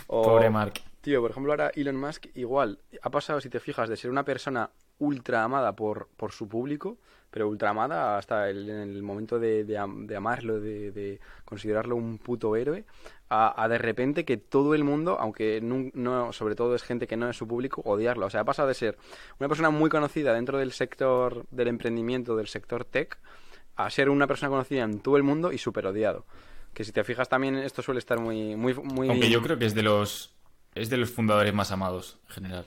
[0.07, 0.81] Pobre Mark.
[1.01, 4.25] Tío, por ejemplo, ahora Elon Musk igual ha pasado, si te fijas, de ser una
[4.25, 6.99] persona ultra amada por, por su público,
[7.31, 12.55] pero ultra amada hasta el, en el momento de, de, amarlo, de, considerarlo un puto
[12.55, 12.85] héroe,
[13.31, 17.31] a, de repente que todo el mundo, aunque no, sobre todo es gente que no
[17.31, 18.27] es su público, odiarlo.
[18.27, 18.99] O sea, ha pasado de ser
[19.38, 23.18] una persona muy conocida dentro del sector del emprendimiento, del sector tech,
[23.77, 26.27] a ser una persona conocida en todo el mundo y súper odiado
[26.72, 29.66] que si te fijas también esto suele estar muy muy muy aunque yo creo que
[29.66, 30.35] es de los
[30.74, 32.66] es de los fundadores más amados en general.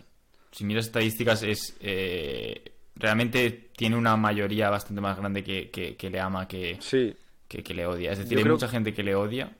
[0.52, 6.20] Si miras estadísticas es eh, realmente tiene una mayoría bastante más grande que, que, le
[6.20, 7.16] ama que, sí.
[7.48, 8.12] que, le odia.
[8.12, 9.52] Es decir hay mucha gente que le odia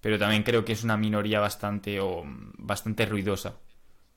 [0.00, 2.22] pero también creo que es una minoría bastante o
[2.58, 3.56] bastante ruidosa.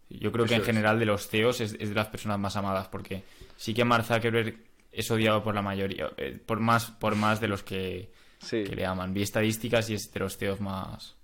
[0.10, 3.24] Yo creo que en general de los CEOs es, de las personas más amadas porque
[3.58, 4.56] sí que Mark Zuckerberg
[4.92, 8.12] es odiado por la mayoría eh, por más por más de los que
[8.50, 9.14] que le aman.
[9.14, 11.16] Vi estadísticas y es de los CEOs más...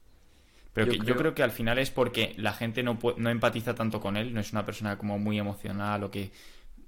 [0.74, 1.34] Pero yo, creo...
[1.34, 4.52] que al final es porque la gente no, no empatiza tanto con él, no es
[4.52, 6.32] una persona como muy emocional o que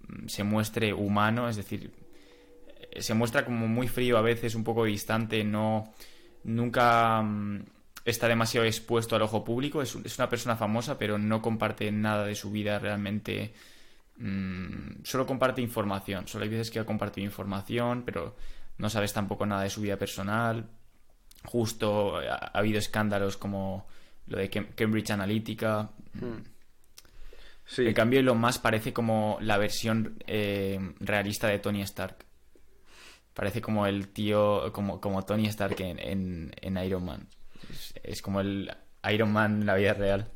[0.08, 1.92] mm, se muestre humano, es decir,
[2.92, 5.94] eh, se muestra como muy frío a veces, un poco distante, no
[6.44, 7.64] nunca mm,
[8.06, 12.36] está demasiado expuesto al ojo público, es, una persona famosa, pero no comparte nada de
[12.36, 13.54] su vida realmente.
[14.18, 18.36] Mm, solo comparte información, solo hay veces que ha compartido información, pero
[18.82, 20.68] no sabes tampoco nada de su vida personal.
[21.46, 23.88] Justo ha, habido escándalos como
[24.26, 25.92] lo de Cambridge Analytica.
[26.14, 26.42] Hmm.
[27.64, 27.86] Sí.
[27.86, 32.26] En cambio, lo más parece como la versión eh, realista de Tony Stark.
[33.36, 37.28] Parece como el tío, como, como Tony Stark en, en, Iron Man.
[38.02, 38.76] Es, como el
[39.12, 40.28] Iron Man en la vida real.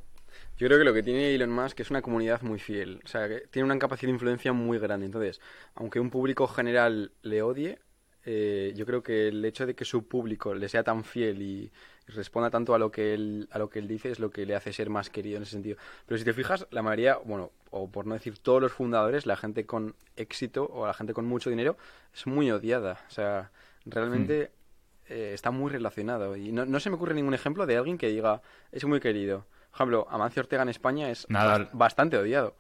[0.58, 3.02] Yo creo que lo que tiene Elon Musk es una comunidad muy fiel.
[3.04, 5.08] O sea, que tiene una capacidad de influencia muy grande.
[5.08, 5.42] Entonces,
[5.74, 7.80] aunque un público general le odie,
[8.26, 11.72] eh, yo creo que el hecho de que su público le sea tan fiel y,
[12.08, 14.56] responda tanto a lo que él a lo que él dice es lo que le
[14.56, 15.78] hace ser más querido en ese sentido.
[16.06, 19.36] Pero si te fijas, la mayoría, bueno, o por no decir todos los fundadores, la
[19.36, 21.78] gente con éxito o la gente con mucho dinero
[22.14, 23.00] es muy odiada.
[23.08, 23.52] O sea,
[23.86, 24.52] realmente
[25.10, 25.14] hmm.
[25.14, 26.36] eh, está muy relacionado.
[26.36, 29.46] Y no, no se me ocurre ningún ejemplo de alguien que diga es muy querido.
[29.72, 31.26] Por ejemplo, Amancio Ortega en España es
[31.74, 32.56] bastante odiado.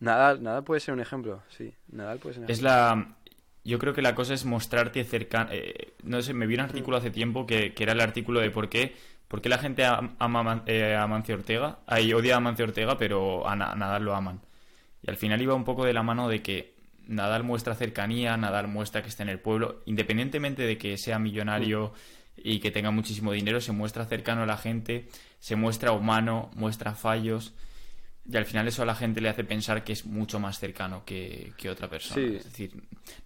[0.00, 1.74] Nadal, Nadal puede ser un ejemplo, sí.
[1.88, 2.52] Nadal puede ser un ejemplo.
[2.54, 3.16] Es la,
[3.68, 5.50] yo creo que la cosa es mostrarte cercano.
[5.52, 8.70] Eh, no sé, me vi un artículo hace tiempo que, era el artículo de por
[8.70, 8.96] qué,
[9.28, 13.46] por qué la gente ama eh, a Mancio Ortega, ahí odia a Mancio Ortega, pero
[13.46, 14.40] a, Nadal lo aman.
[15.02, 16.76] Y al final iba un poco de la mano de que
[17.06, 21.92] Nadal muestra cercanía, Nadal muestra que está en el pueblo, independientemente de que sea millonario
[22.38, 25.08] y que tenga muchísimo dinero, se muestra cercano a la gente,
[25.40, 27.52] se muestra humano, muestra fallos.
[28.30, 31.02] Y al final eso a la gente le hace pensar que es mucho más cercano
[31.04, 32.36] que, otra persona.
[32.36, 32.72] Es decir,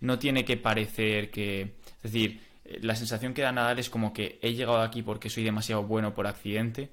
[0.00, 1.74] no tiene que parecer que...
[2.02, 2.40] Es decir,
[2.80, 6.14] la sensación que da Nadal es como que he llegado aquí porque soy demasiado bueno
[6.14, 6.92] por accidente.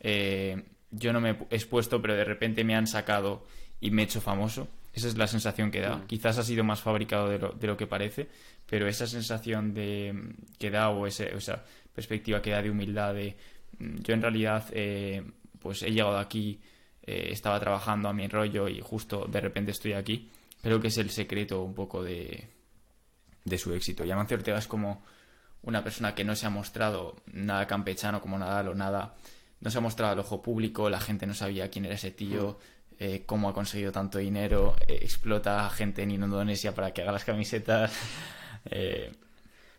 [0.00, 3.46] Eh, yo no me he expuesto, pero de repente me han sacado
[3.80, 4.68] y me he hecho famoso.
[4.92, 5.96] Esa es la sensación que da.
[5.96, 6.06] Mm.
[6.06, 8.28] Quizás ha sido más fabricado de lo, de lo, que parece,
[8.68, 11.62] pero esa sensación de que da o, esa
[11.94, 13.36] perspectiva que da de humildad de
[13.78, 15.22] mm, yo en realidad eh,
[15.60, 16.58] pues he llegado aquí
[17.06, 20.30] eh, estaba trabajando a mi rollo y justo de repente estoy aquí.
[20.62, 22.48] Creo que es el secreto un poco de,
[23.44, 24.04] de su éxito.
[24.04, 25.04] Y Amancio Ortega es como
[25.62, 29.14] una persona que no se ha mostrado nada campechano como Nadal o nada,
[29.60, 32.58] no se ha mostrado al ojo público, la gente no sabía quién era ese tío,
[32.98, 37.12] eh, cómo ha conseguido tanto dinero, eh, explota a gente en Indonesia para que haga
[37.12, 37.92] las camisetas.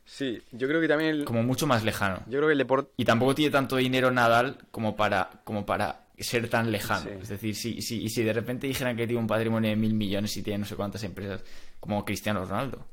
[0.07, 1.25] Sí, yo creo que también...
[1.25, 2.19] Como mucho más lejano.
[2.27, 2.91] Yo creo que el deporte...
[2.95, 7.11] Y tampoco tiene tanto dinero Nadal como para, como para ser tan lejano.
[7.21, 10.35] Es decir, si, si, si de repente dijeran que tiene un patrimonio de mil millones
[10.37, 11.43] y tiene no sé cuántas empresas,
[11.79, 12.85] como Cristiano Ronaldo,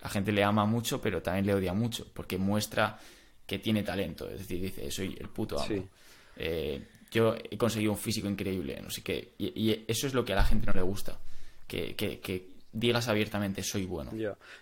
[0.00, 2.98] la gente le ama mucho, pero también le odia mucho, porque muestra
[3.46, 4.28] que tiene talento.
[4.30, 5.88] Es decir, dice, soy el puto amo.
[6.36, 9.34] Eh, yo he conseguido un físico increíble, no sé qué.
[9.38, 11.18] Y, eso es lo que a la gente no le gusta.
[11.66, 14.10] Que, que, digas abiertamente, soy bueno.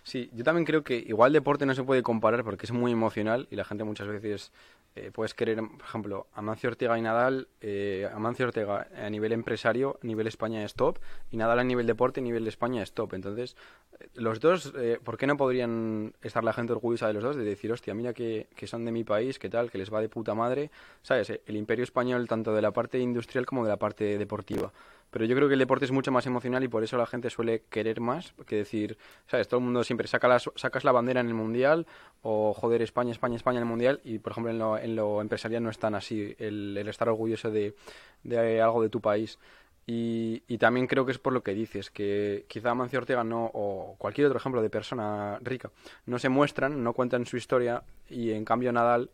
[0.03, 3.47] Sí, yo también creo que igual deporte no se puede comparar porque es muy emocional
[3.49, 4.51] y la gente muchas veces
[4.95, 9.99] eh, puedes querer, por ejemplo, Amancio Ortega y Nadal, eh, Amancio Ortega a nivel empresario,
[10.01, 10.99] a nivel España es top,
[11.31, 13.13] y Nadal a nivel deporte, a nivel de España es top.
[13.13, 13.55] Entonces,
[13.99, 17.35] eh, los dos, eh, ¿por qué no podrían estar la gente orgullosa de los dos?
[17.35, 20.01] De decir, hostia, mira que, que son de mi país, qué tal, que les va
[20.01, 20.69] de puta madre.
[21.01, 21.31] ¿Sabes?
[21.45, 24.71] El imperio español, tanto de la parte industrial como de la parte deportiva.
[25.13, 27.29] Pero yo creo que el deporte es mucho más emocional y por eso la gente
[27.29, 28.97] suele querer más que decir,
[29.27, 29.47] ¿sabes?
[29.47, 31.85] Todo el mundo siempre saca las, sacas la bandera en el mundial
[32.23, 35.21] o joder España, España, España en el mundial y por ejemplo en lo, en lo
[35.21, 37.75] empresarial no es tan así el, estar orgulloso de,
[38.23, 39.37] de algo de tu país.
[39.85, 43.51] Y, y, también creo que es por lo que dices, que quizá Mancio Ortega no,
[43.53, 45.69] o cualquier otro ejemplo de persona rica,
[46.05, 49.09] no se muestran, no cuentan su historia y en cambio Nadal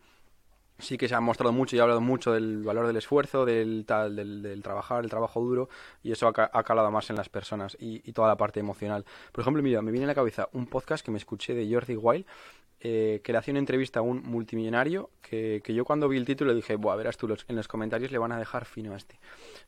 [0.80, 3.86] sí que se ha mostrado mucho y ha hablado mucho del valor del esfuerzo, del,
[3.86, 5.70] tal, del, trabajar, el trabajo duro,
[6.04, 9.06] y eso ha, calado más en las personas y, y, toda la parte emocional.
[9.32, 11.96] Por ejemplo, mira, me viene a la cabeza un podcast que me escuché de Jordi
[11.96, 12.26] Wild,
[12.82, 16.26] eh, que le hacía una entrevista a un multimillonario, que, que yo cuando vi el
[16.26, 18.98] título dije, buah, verás tú, los, en los comentarios le van a dejar fino a
[18.98, 19.20] este.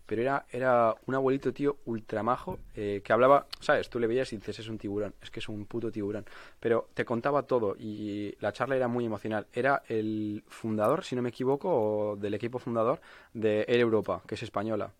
[0.05, 3.89] Pero era, era un abuelito, tío, ultramajo, eh, que hablaba, ¿sabes?
[3.89, 6.25] Tú le veías y dices, es un tiburón, es que es un puto tiburón.
[6.59, 9.47] Pero te contaba todo y la charla era muy emocional.
[9.53, 13.01] Era el fundador, si no me equivoco, del equipo fundador
[13.33, 14.91] de Air Europa, que es española.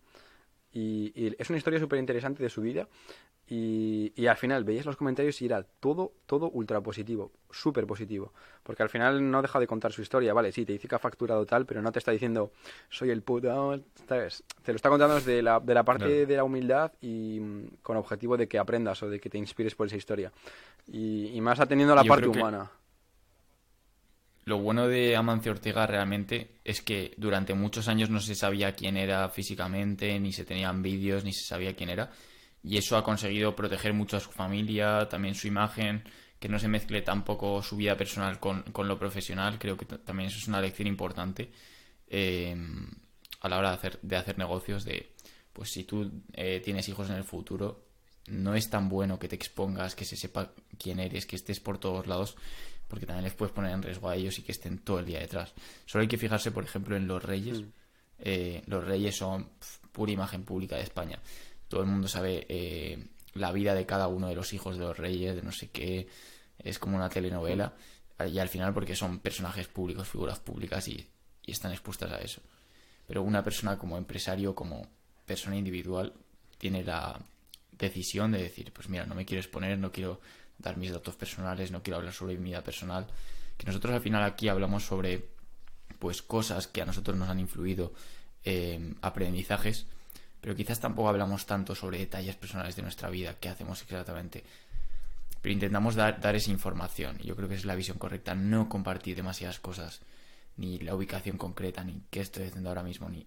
[0.72, 2.88] Y, y, es una historia súper interesante de su vida
[3.54, 8.32] y, al final veías los comentarios y era todo, todo ultra positivo, súper positivo.
[8.62, 10.98] Porque al final no deja de contar su historia, vale, sí, te dice que ha
[10.98, 12.52] facturado tal, pero no te está diciendo
[12.88, 14.42] soy el puto, ¿sabes?
[14.62, 17.98] Te lo está contando desde la, de la parte de la humildad y mm, con
[17.98, 20.32] objetivo de que aprendas o de que te inspires por esa historia.
[20.86, 22.70] Y, más atendiendo a la parte humana.
[24.44, 28.96] Lo bueno de Amancio Ortega realmente es que durante muchos años no se sabía quién
[28.96, 32.10] era físicamente, ni se tenían vídeos, ni se sabía quién era
[32.64, 36.04] y eso ha conseguido proteger mucho a su familia, también su imagen,
[36.38, 39.58] que no se mezcle tampoco su vida personal con, lo profesional.
[39.58, 41.50] Creo que también eso es una lección importante
[42.08, 42.56] eh,
[43.40, 44.84] a la hora de hacer, de hacer negocios.
[44.84, 45.12] De
[45.52, 47.84] pues si tú eh, tienes hijos en el futuro,
[48.28, 51.78] no es tan bueno que te expongas, que se sepa quién eres, que estés por
[51.78, 52.36] todos lados,
[52.88, 55.20] porque también les puedes poner en riesgo a ellos y que estén todo el día
[55.20, 55.52] detrás.
[55.86, 57.60] Solo hay que fijarse, por ejemplo, en los reyes.
[57.60, 57.72] Mm.
[58.24, 59.48] Eh, los reyes son
[59.90, 61.18] pura imagen pública de España
[61.72, 64.98] todo el mundo sabe eh, la vida de cada uno de los hijos de los
[64.98, 66.06] reyes, de no sé qué,
[66.58, 67.72] es como una telenovela,
[68.30, 71.08] y al final porque son personajes públicos, figuras públicas y,
[71.46, 72.42] están expuestas a eso.
[73.06, 74.86] pero una persona como empresario, como
[75.24, 76.12] persona individual,
[76.58, 77.18] tiene la
[77.70, 80.20] decisión de decir, pues mira, no me quiero exponer, no quiero
[80.62, 83.06] dar mis datos personales, no quiero hablar sobre mi vida personal,
[83.56, 85.28] que nosotros al final aquí hablamos sobre
[85.98, 87.92] pues cosas que a nosotros nos han influido,
[88.44, 89.86] eh, aprendizajes,
[90.40, 94.42] pero quizás tampoco hablamos tanto sobre detalles personales de nuestra vida, qué hacemos exactamente.
[95.40, 99.16] Pero intentamos dar, dar esa información, yo creo que es la visión correcta, no compartir
[99.16, 100.00] demasiadas cosas,
[100.56, 103.26] ni la ubicación concreta, ni qué estoy haciendo ahora mismo, ni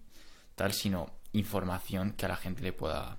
[0.55, 3.17] tal, sino información que a la gente le pueda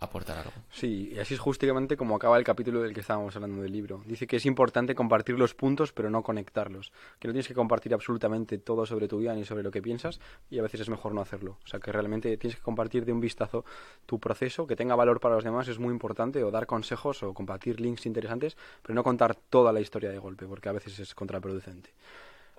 [0.00, 0.52] aportar algo.
[0.70, 4.02] Sí, y así es justamente como acaba el capítulo del que estábamos hablando del libro.
[4.06, 6.92] Dice que es importante compartir los puntos, pero no conectarlos.
[7.18, 10.20] Que no tienes que compartir absolutamente todo sobre tu vida ni sobre lo que piensas,
[10.50, 11.58] y a veces es mejor no hacerlo.
[11.64, 13.64] O sea, que realmente tienes que compartir de un vistazo
[14.06, 17.34] tu proceso, que tenga valor para los demás, es muy importante, o dar consejos o
[17.34, 21.14] compartir links interesantes, pero no contar toda la historia de golpe, porque a veces es
[21.14, 21.90] contraproducente.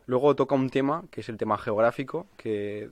[0.06, 2.90] Luego toca un tema, que es el tema geográfico, que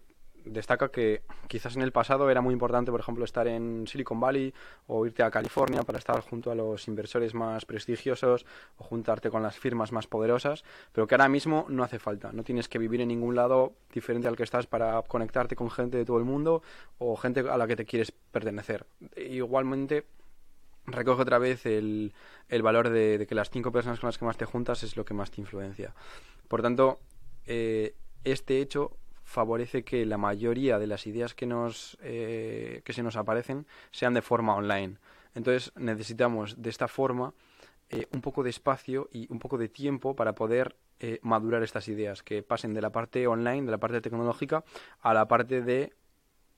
[0.49, 4.53] destaca que quizás en el pasado era muy importante, por ejemplo, estar en Silicon Valley
[4.87, 8.45] o irte a California para estar junto a los inversores más prestigiosos
[8.77, 12.31] o juntarte con las firmas más poderosas, pero que ahora mismo no hace falta.
[12.31, 15.97] No tienes que vivir en ningún lado diferente al que estás para conectarte con gente
[15.97, 16.61] de todo el mundo
[16.97, 18.85] o gente a la que te quieres pertenecer.
[19.15, 20.05] Igualmente,
[20.87, 22.13] recoge otra vez el,
[22.49, 25.05] el valor de, que las cinco personas con las que más te juntas es lo
[25.05, 25.93] que más te influencia.
[26.47, 26.99] Por tanto,
[27.45, 33.03] eh, este hecho favorece que la mayoría de las ideas que, nos, eh, que se
[33.03, 34.95] nos aparecen sean de forma online.
[35.35, 37.33] Entonces necesitamos de esta forma
[37.89, 41.89] eh, un poco de espacio y un poco de tiempo para poder eh, madurar estas
[41.89, 44.63] ideas, que pasen de la parte online, de la parte tecnológica,
[45.01, 45.93] a la parte de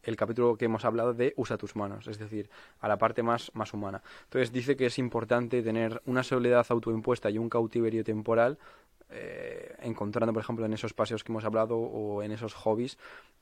[0.03, 3.51] el capítulo que hemos hablado de usa tus manos, es decir, a la parte más,
[3.55, 4.03] más humana.
[4.25, 8.59] Entonces dice que es importante tener una soledad autoimpuesta y un cautiverio temporal
[9.09, 12.97] eh, encontrando, por ejemplo, en esos paseos que hemos hablado o en esos hobbies,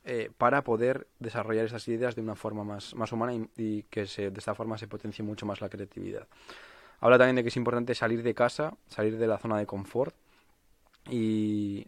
[0.06, 4.32] eh, para poder desarrollar esas ideas de una forma más, más humana y, que se,
[4.32, 6.28] de esta forma se potencie mucho más la creatividad.
[7.00, 10.16] Habla también de que es importante salir de casa, salir de la zona de confort
[11.10, 11.88] y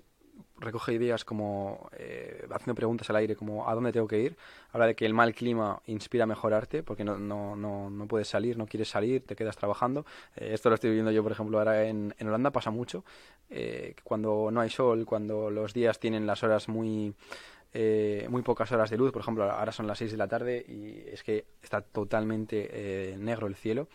[0.60, 4.38] recoge ideas como eh, haciendo preguntas al aire como a dónde tengo que ir.
[4.72, 8.28] Habla de que el mal clima inspira a mejorarte porque no, no, no, no puedes
[8.28, 10.06] salir, no quieres salir, te quedas trabajando.
[10.36, 13.04] Eh, esto lo estoy viendo yo, por ejemplo, ahora en, en Holanda pasa mucho.
[13.50, 17.14] Eh, cuando no hay sol, cuando los días tienen las horas muy...
[18.30, 21.04] muy pocas horas de luz, por ejemplo, ahora son las 6 de la tarde y
[21.14, 23.88] es que está totalmente negro el cielo.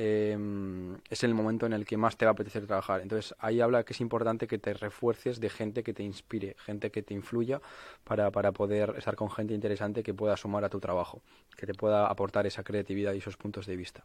[0.00, 3.00] Em, es el momento en el que más te va a apetecer trabajar.
[3.00, 6.92] Entonces ahí habla que es importante que te refuerces de gente que te inspire, gente
[6.92, 7.60] que te influya
[8.04, 11.20] para, para poder estar con gente interesante que pueda sumar a tu trabajo,
[11.56, 14.04] que te pueda aportar esa creatividad y esos puntos de vista.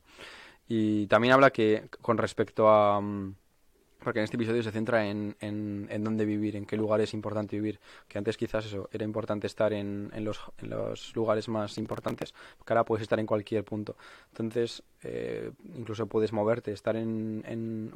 [0.68, 3.00] Y también habla que con respecto a...
[3.00, 3.36] Mm,
[4.04, 7.14] porque en este episodio se centra en, en, en, dónde vivir, en qué lugar es
[7.14, 7.80] importante vivir.
[8.08, 12.74] Que antes quizás eso, era importante estar en, en, los, los lugares más importantes, porque
[12.74, 13.96] ahora puedes estar en cualquier punto.
[14.30, 17.92] Entonces, eh, incluso puedes moverte, estar en, en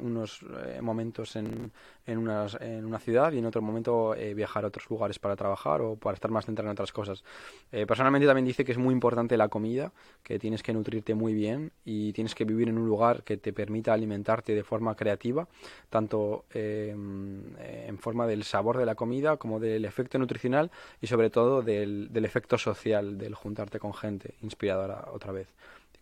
[0.64, 1.72] eh, momentos en,
[2.06, 6.14] una ciudad y en otro momento eh, viajar a otros lugares para trabajar o para
[6.14, 7.22] estar más centrado en otras cosas.
[7.70, 11.72] personalmente también dice que es muy importante la comida, que tienes que nutrirte muy bien
[11.84, 15.48] y tienes que vivir en un lugar que te permita alimentarte de forma creativa,
[15.90, 21.62] tanto en forma del sabor de la comida como del efecto nutricional y sobre todo
[21.62, 25.48] del, del efecto social, del juntarte con gente inspiradora otra vez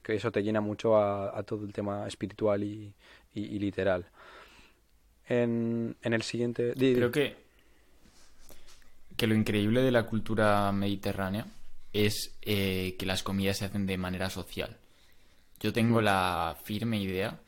[0.07, 2.95] que eso te llena mucho a, todo el tema espiritual y,
[3.35, 4.07] literal.
[5.29, 6.73] En, el siguiente...
[6.77, 7.37] Creo que,
[9.17, 11.47] que lo increíble de la cultura mediterránea
[11.93, 14.77] es eh, que las comidas se hacen de manera social.
[15.61, 17.41] Yo tengo la firme idea,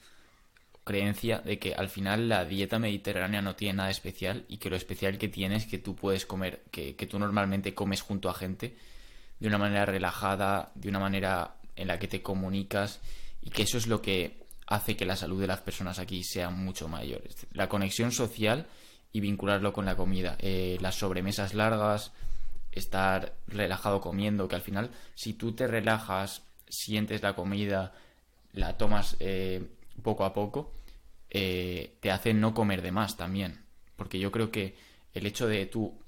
[0.84, 4.76] creencia, de que al final la dieta mediterránea no tiene nada especial y que lo
[4.76, 8.34] especial que tiene es que tú puedes comer, que, que tú normalmente comes junto a
[8.34, 8.74] gente
[9.38, 13.00] de una manera relajada, de una manera en la que te comunicas
[13.42, 16.50] y que eso es lo que hace que la salud de las personas aquí sea
[16.50, 17.22] mucho mayor.
[17.52, 18.66] La conexión social
[19.12, 20.37] y vincularlo con la comida.
[20.40, 22.12] Eh, las sobremesas largas,
[22.72, 27.94] estar relajado comiendo, que al final si tú te relajas, sientes la comida,
[28.52, 29.66] la tomas eh,
[30.02, 30.74] poco a poco,
[31.31, 33.64] eh, te hace no comer de más también.
[33.96, 34.76] Porque yo creo que
[35.14, 35.98] el hecho de tú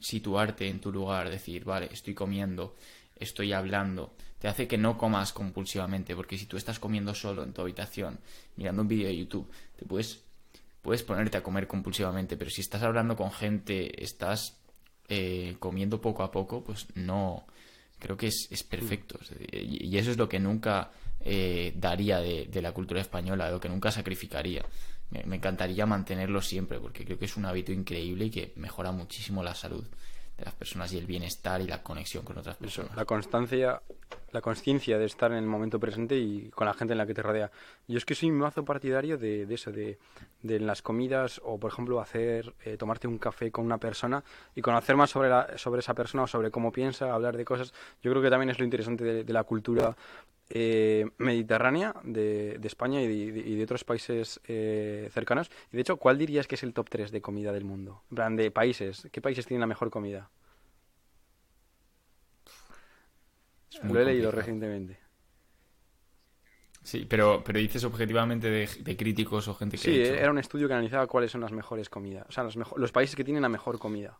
[0.00, 2.74] situarte en tu lugar, decir, vale, estoy comiendo,
[3.14, 4.12] estoy hablando,
[4.42, 8.18] te hace que no comas compulsivamente, porque si tú estás comiendo solo en tu habitación,
[8.56, 10.20] mirando un vídeo de YouTube, te puedes,
[10.82, 14.58] puedes ponerte a comer compulsivamente, pero si estás hablando con gente, estás
[15.08, 17.46] eh, comiendo poco a poco, pues no,
[18.00, 19.20] creo que es, es perfecto.
[19.52, 20.90] Y eso es lo que nunca
[21.20, 24.66] eh, daría de, la cultura española, lo que nunca sacrificaría.
[25.10, 29.44] Me, encantaría mantenerlo siempre, porque creo que es un hábito increíble y que mejora muchísimo
[29.44, 29.86] la salud
[30.44, 32.94] las personas y el bienestar y la conexión con otras personas.
[32.96, 33.82] la constancia,
[34.32, 37.14] la conciencia de estar en el momento presente y con la gente en la que
[37.14, 37.50] te rodea.
[37.88, 39.98] Yo es que soy mazo partidario de, de eso, de,
[40.42, 44.22] de en las comidas o, por ejemplo, hacer, eh, tomarte un café con una persona
[44.54, 47.72] y conocer más sobre, la, sobre esa persona o sobre cómo piensa, hablar de cosas.
[48.02, 49.96] Yo creo que también es lo interesante de, de la cultura
[50.54, 55.50] eh, mediterránea de, de España y de, y de, otros países eh, cercanos.
[55.72, 58.02] Y de hecho, ¿cuál dirías que es el top 3 de comida del mundo?
[58.10, 59.08] En plan, de países.
[59.10, 60.28] ¿Qué países tienen la mejor comida?
[63.82, 64.98] Lo he leído recientemente.
[66.82, 69.82] Sí, pero, pero dices objetivamente de, de críticos o gente que.
[69.82, 70.14] Sí, hecho...
[70.14, 72.26] era un estudio que analizaba cuáles son las mejores comidas.
[72.28, 74.18] O sea, los, los países que tienen la mejor comida.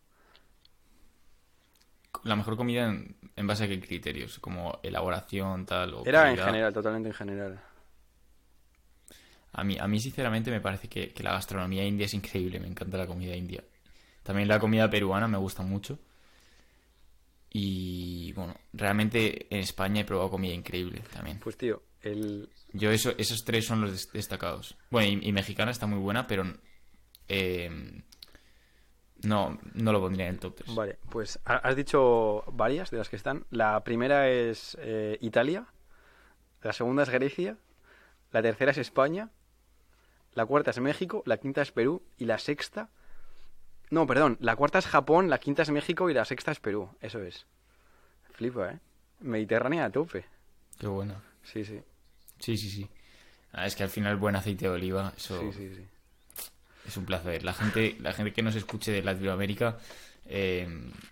[2.23, 4.39] La mejor comida en, en, base a qué criterios?
[4.39, 5.93] Como elaboración, tal.
[5.93, 6.45] O era calidad.
[6.45, 7.61] en general, totalmente en general.
[9.51, 12.59] A mí, a mí sinceramente, me parece que, que la gastronomía india es increíble.
[12.59, 13.63] Me encanta la comida india.
[14.23, 15.99] También la comida peruana me gusta mucho.
[17.51, 21.39] Y bueno, realmente en España he probado comida increíble también.
[21.39, 22.49] Pues tío, el...
[22.71, 24.75] Yo eso, esos tres son los destacados.
[24.89, 26.45] Bueno, y, y mexicana está muy buena, pero
[27.27, 28.01] eh,
[29.23, 30.75] no, no lo pondría en el top 3.
[30.75, 33.45] Vale, pues has dicho varias de las que están.
[33.49, 35.65] La primera es eh, Italia,
[36.61, 37.57] la segunda es Grecia,
[38.31, 39.29] la tercera es España,
[40.33, 42.89] la cuarta es México, la quinta es Perú y la sexta...
[43.89, 46.89] No, perdón, la cuarta es Japón, la quinta es México y la sexta es Perú.
[46.99, 47.45] Eso es.
[48.31, 48.79] Flipa, ¿eh?
[49.19, 50.25] Mediterránea a tope.
[50.79, 51.21] Qué bueno.
[51.43, 51.79] Sí, sí.
[52.39, 52.89] Sí, sí, sí.
[53.51, 55.87] Ah, es que al final buen aceite de oliva, eso Sí, sí, sí.
[56.85, 57.43] Es un placer.
[57.43, 59.77] La gente, la gente que nos escuche de Latinoamérica,
[60.25, 60.67] eh,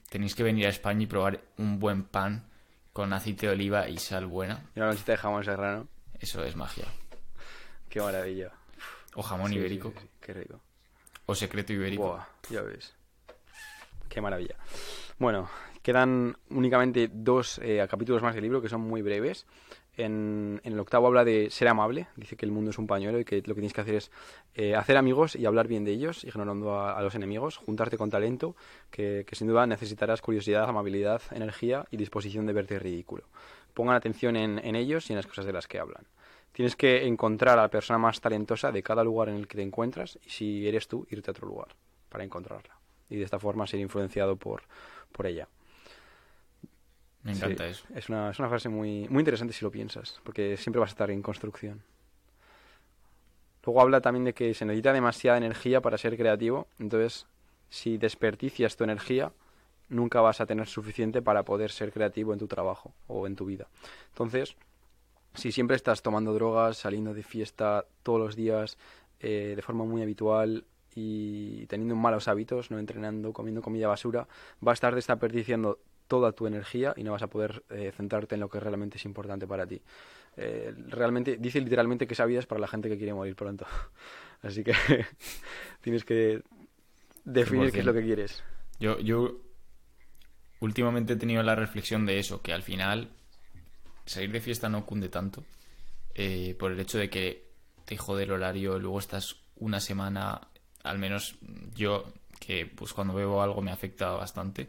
[0.09, 2.45] tenéis que venir a España y probar un buen pan
[2.93, 4.61] con aceite de oliva y sal buena.
[4.75, 5.87] Y una lonchita de jamón serrano.
[6.19, 6.85] Eso es magia.
[7.89, 8.51] Qué maravilla.
[9.15, 9.89] O jamón Sí, ibérico.
[9.89, 10.09] sí, sí, sí.
[10.21, 10.61] Qué rico.
[11.25, 12.03] O secreto ibérico.
[12.07, 12.93] Buah, ya ves.
[14.09, 14.55] Qué maravilla.
[15.19, 15.49] Bueno,
[15.81, 19.45] quedan únicamente dos eh, capítulos más del libro que son muy breves.
[20.03, 23.25] En, el octavo habla de ser amable, dice que el mundo es un pañuelo y
[23.25, 24.11] que lo que tienes que hacer es
[24.55, 28.09] eh, hacer amigos y hablar bien de ellos, ignorando a, a los enemigos, juntarte con
[28.09, 28.55] talento,
[28.89, 33.23] que, que, sin duda necesitarás curiosidad, amabilidad, energía y disposición de verte ridículo.
[33.73, 36.05] Pongan atención en, en ellos y en las cosas de las que hablan.
[36.51, 39.63] Tienes que encontrar a la persona más talentosa de cada lugar en el que te
[39.63, 41.69] encuentras y si eres tú, irte a otro lugar
[42.09, 42.75] para encontrarla.
[43.09, 44.63] Y de esta forma ser influenciado por,
[45.11, 45.47] por ella.
[47.23, 47.85] Me encanta Sí, eso.
[47.95, 50.93] Es una, es una frase muy, muy interesante si lo piensas, porque siempre vas a
[50.93, 51.83] estar en construcción.
[53.63, 57.27] Luego habla también de que se necesita demasiada energía para ser creativo, entonces
[57.69, 59.31] si desperdicias tu energía,
[59.87, 63.45] nunca vas a tener suficiente para poder ser creativo en tu trabajo o en tu
[63.45, 63.67] vida.
[64.09, 64.55] Entonces,
[65.35, 68.77] si siempre estás tomando drogas, saliendo de fiesta todos los días
[69.19, 70.65] eh, de forma muy habitual
[70.95, 74.27] y teniendo malos hábitos, no entrenando, comiendo comida basura,
[74.65, 75.79] va a estar desperdiciando
[76.11, 79.05] toda tu energía y no vas a poder eh, centrarte en lo que realmente es
[79.05, 79.81] importante para ti.
[80.35, 83.65] Eh, realmente dice literalmente que esa vida es para la gente que quiere morir pronto.
[84.41, 84.73] Así que
[85.81, 86.41] tienes que
[87.23, 88.43] definir qué es lo que quieres.
[88.77, 89.39] Yo, yo
[90.59, 93.11] últimamente he tenido la reflexión de eso, que al final
[94.05, 95.45] salir de fiesta no cunde tanto
[96.13, 97.51] eh, por el hecho de que
[97.85, 100.49] te jode el horario, luego estás una semana,
[100.83, 101.37] al menos
[101.73, 102.03] yo,
[102.37, 104.67] que pues cuando bebo algo me afecta bastante,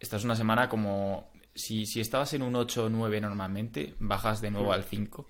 [0.00, 4.50] estás una semana como si, si estabas en un 8 o 9 normalmente, bajas de
[4.50, 5.26] nuevo al 5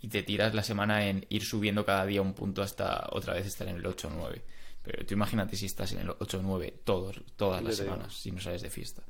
[0.00, 3.46] y te tiras la semana en ir subiendo cada día un punto hasta otra vez
[3.46, 4.42] estar en el 8 o 9.
[4.82, 8.30] Pero tú imagínate si estás en el 8 o 9 todos, todas las semanas, si
[8.30, 9.02] no sales de fiesta.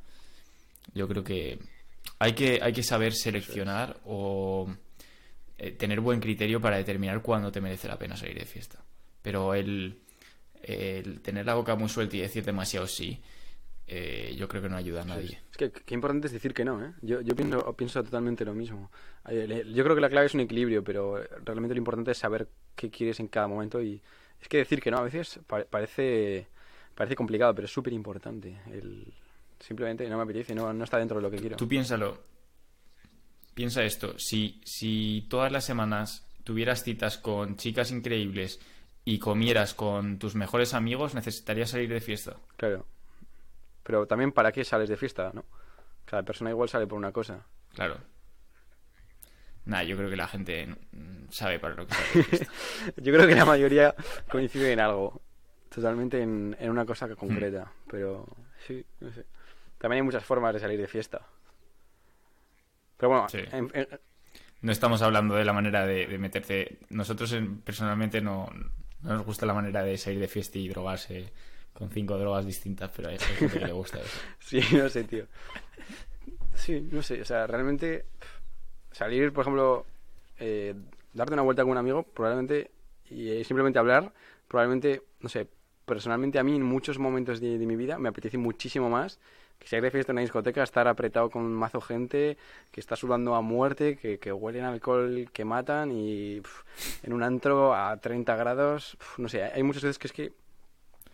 [0.94, 1.58] Yo creo que
[2.18, 4.72] hay que, hay que saber seleccionar o
[5.58, 8.82] eh, tener buen criterio para determinar cuándo te merece la pena salir de fiesta.
[9.20, 10.00] Pero el,
[10.62, 13.20] el tener la boca muy suelta y decir demasiado sí,
[13.88, 15.40] eh, yo creo que no ayuda a nadie.
[15.50, 16.92] Es que qué importante es decir que no, ¿eh?
[17.02, 18.90] Yo, yo pienso, pienso totalmente lo mismo.
[19.30, 22.90] Yo creo que la clave es un equilibrio, pero realmente lo importante es saber qué
[22.90, 24.02] quieres en cada momento y
[24.40, 26.48] es que decir que no a veces parece,
[26.94, 28.60] parece complicado, pero es súper importante.
[28.70, 29.12] El...
[29.58, 31.56] Simplemente no me apetece, no, no está dentro de lo que quiero.
[31.56, 32.18] Tú piénsalo.
[33.54, 34.18] Piensa esto.
[34.18, 38.60] Si, si todas las semanas tuvieras citas con chicas increíbles
[39.04, 42.36] y comieras con tus mejores amigos, necesitarías salir de fiesta.
[42.58, 42.86] Claro.
[43.86, 45.44] Pero también, ¿para qué sales de fiesta, no?
[46.04, 47.46] Cada persona igual sale por una cosa.
[47.72, 47.96] Claro.
[49.64, 50.68] Nah, yo creo que la gente
[51.30, 52.48] sabe para lo que sale
[52.96, 53.94] yo creo que la mayoría
[54.28, 55.22] coincide en algo.
[55.72, 57.64] Totalmente en, en una cosa concreta.
[57.64, 57.88] Hmm.
[57.90, 58.26] Pero
[58.66, 59.24] sí, no sé.
[59.78, 61.20] También hay muchas formas de salir de fiesta.
[62.96, 63.38] Pero bueno, sí.
[63.52, 63.88] en, en...
[64.62, 66.78] no estamos hablando de la manera de, de meterse.
[66.90, 68.48] Nosotros en, personalmente no,
[69.02, 71.32] no, nos gusta la manera de salir de fiesta y drogarse
[71.76, 74.18] con cinco drogas distintas, pero hay gente que le gusta eso.
[74.40, 75.26] Sí, no sé, tío.
[76.54, 78.06] Sí, no sé, o sea, realmente
[78.92, 79.84] salir, por ejemplo,
[80.38, 80.74] eh,
[81.12, 82.70] darte una vuelta con un amigo, probablemente,
[83.10, 84.12] y eh, simplemente hablar,
[84.48, 85.48] probablemente, no sé,
[85.84, 89.20] personalmente a mí en muchos momentos de, mi vida me apetece muchísimo más
[89.58, 92.36] que salir de fiesta en una discoteca, estar apretado con un mazo gente,
[92.70, 96.42] que está sudando a muerte, que, que huelen alcohol que matan y
[97.02, 100.45] en un antro a 30 grados, no sé, hay muchas veces que es que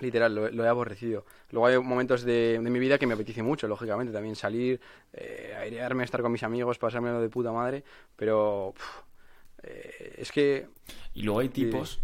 [0.02, 1.24] literal, lo, he aborrecido.
[1.50, 4.80] Luego hay momentos de, mi vida que me apetece mucho, lógicamente, también salir,
[5.12, 7.84] eh, airearme, estar con mis amigos, pasármelo de puta madre,
[8.16, 8.74] pero
[9.62, 10.68] eh, es que...
[11.14, 12.00] Y luego hay tipos...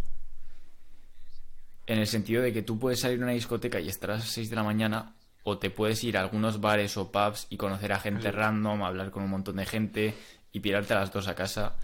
[1.87, 4.29] En el sentido de que tú puedes salir a una discoteca y estar a las
[4.29, 7.93] 6 de la mañana, o te puedes ir a algunos bares o pubs y conocer
[7.93, 10.15] a gente random, hablar con un montón de gente
[10.53, 11.77] y pirarte a las dos a casa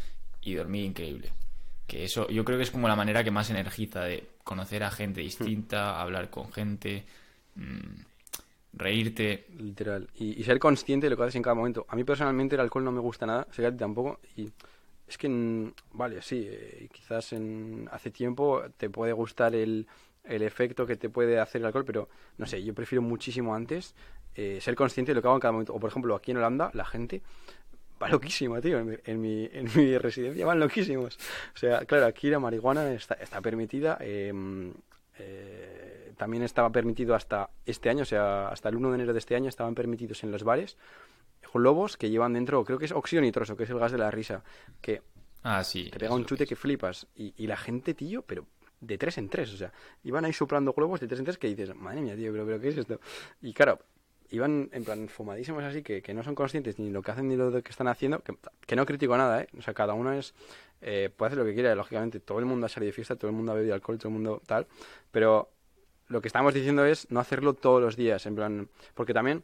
[0.42, 1.32] y dormir increíble.
[1.86, 4.90] Que eso yo creo que es como la manera que más energiza de conocer a
[4.90, 7.04] gente distinta, hablar con gente,
[7.56, 8.02] mm,
[8.72, 9.46] reírte.
[9.58, 10.08] Literal.
[10.16, 11.86] Y, ser consciente de lo que haces en cada momento.
[11.88, 14.20] A mí personalmente el alcohol no me gusta nada, ti tampoco.
[14.36, 14.50] Y
[15.06, 19.86] es que, mm, vale, sí, eh, quizás en, hace tiempo te puede gustar el,
[20.24, 22.08] el efecto que te puede hacer el alcohol, pero
[22.38, 23.94] no sé, yo prefiero muchísimo antes
[24.36, 25.74] eh, ser consciente de lo que hago en cada momento.
[25.74, 27.22] O por ejemplo, aquí en Holanda, la gente
[28.04, 28.78] va loquísima, tío.
[28.78, 31.18] En mi, en mi, residencia van loquísimos.
[31.54, 33.98] O sea, claro, aquí la marihuana está, está permitida.
[34.00, 34.72] Em,
[35.18, 39.18] eh, también estaba permitido hasta este año, o sea, hasta el 1 de enero de
[39.18, 40.76] este año estaban permitidos en los bares
[41.52, 44.10] globos que llevan dentro, creo que es óxido nitroso, que es el gas de la
[44.10, 44.42] risa,
[44.80, 45.02] que
[45.44, 47.06] ah, sí, te pega un chute que flipas.
[47.14, 48.46] Y, y la gente, tío, pero
[48.80, 51.46] de tres en tres, o sea, iban ahí soplando globos de tres en tres que
[51.46, 53.00] dices, madre mía, tío, pero, pero ¿qué es esto?
[53.40, 53.78] Y claro,
[54.34, 57.36] iban en plan fumadísimos así que, que, no son conscientes ni lo que hacen ni
[57.36, 58.22] lo que están haciendo,
[58.66, 59.48] que, no critico nada, ¿eh?
[59.58, 60.34] O sea, cada uno es,
[60.80, 63.30] eh, puede hacer lo que quiera, lógicamente, todo el mundo ha salido de fiesta, todo
[63.30, 64.66] el mundo ha bebido alcohol, todo el mundo tal,
[65.10, 65.50] pero
[66.08, 69.42] lo que estamos diciendo es no hacerlo todos los días, en plan, porque también...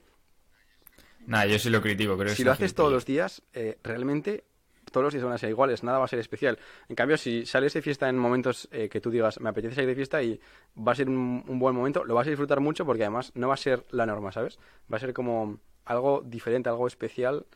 [1.27, 4.45] Nada, yo sí lo critico, creo que Si lo haces todos los días, eh, realmente
[4.91, 6.59] todos los días van a ser iguales, nada va a ser especial.
[6.89, 9.89] En cambio, si sales de fiesta en momentos eh, que tú digas, me apetece salir
[9.89, 10.41] de fiesta y
[10.77, 13.55] va a ser un, buen momento, lo vas a disfrutar mucho porque además no va
[13.55, 14.59] a ser la norma, ¿sabes?
[14.93, 17.47] Va a ser como algo diferente, algo especial,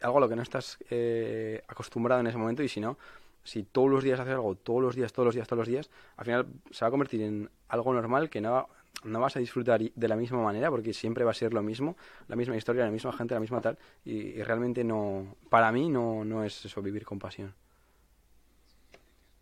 [0.00, 2.98] algo a lo que no estás eh, acostumbrado en ese momento y si no,
[3.44, 5.90] si todos los días haces algo, todos los días, todos los días, todos los días,
[6.16, 8.68] al final se va a convertir en algo normal que no
[9.04, 11.96] no vas a disfrutar de la misma manera porque siempre va a ser lo mismo,
[12.28, 16.24] la misma historia, la misma gente, la misma tal, y, realmente no, para mí no,
[16.24, 17.54] no es eso, vivir con pasión.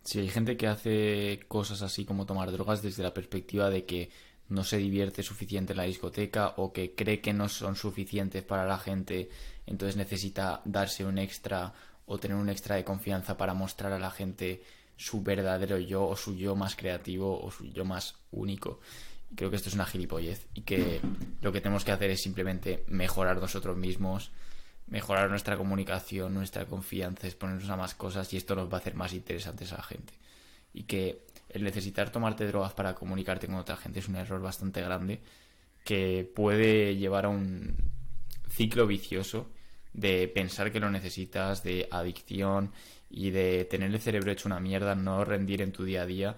[0.03, 4.11] Sí, hay gente que hace cosas así como tomar drogas desde la perspectiva de que
[4.49, 8.67] no se divierte suficiente en la discoteca o que cree que no son suficientes para
[8.67, 9.29] la gente,
[9.65, 11.73] entonces necesita darse un extra
[12.05, 14.61] o tener un extra de confianza para mostrar a la gente
[14.95, 18.79] su verdadero yo o su yo más creativo o su yo más único
[19.35, 21.01] creo que esto es una gilipollez y que
[21.41, 24.31] lo que tenemos que hacer es simplemente mejorar nosotros mismos,
[24.87, 28.95] mejorar nuestra comunicación, nuestra confianza, exponernos a más cosas y esto nos va a hacer
[28.95, 30.13] más interesantes a la gente.
[30.73, 34.81] Y que el necesitar tomarte drogas para comunicarte con otra gente es un error bastante
[34.81, 35.21] grande
[35.83, 37.75] que puede llevar a un
[38.49, 39.49] ciclo vicioso
[39.93, 42.71] de pensar que lo necesitas, de adicción
[43.09, 46.37] y de tener el cerebro hecho una mierda, no rendir en tu día a día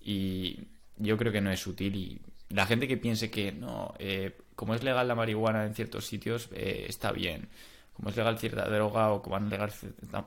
[0.00, 0.58] y
[0.98, 2.20] yo creo que no es útil y
[2.50, 6.48] la gente que piense que no, eh, como es legal la marihuana en ciertos sitios,
[6.52, 7.48] eh, está bien.
[7.92, 9.72] Como es legal cierta droga o como van legal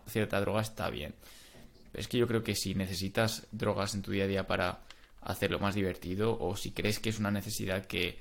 [0.08, 1.16] cierta, droga, está bien.
[1.94, 4.82] Es que yo creo que si necesitas drogas en tu día a día para
[5.22, 8.20] hacerlo más divertido o si crees que es una necesidad que,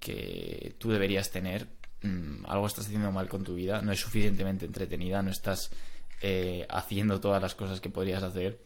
[0.00, 1.66] que tú deberías tener,
[2.02, 5.70] mm, algo estás haciendo mal con tu vida, no es suficientemente entretenida, no estás
[6.22, 8.58] eh, haciendo todas las cosas que podrías hacer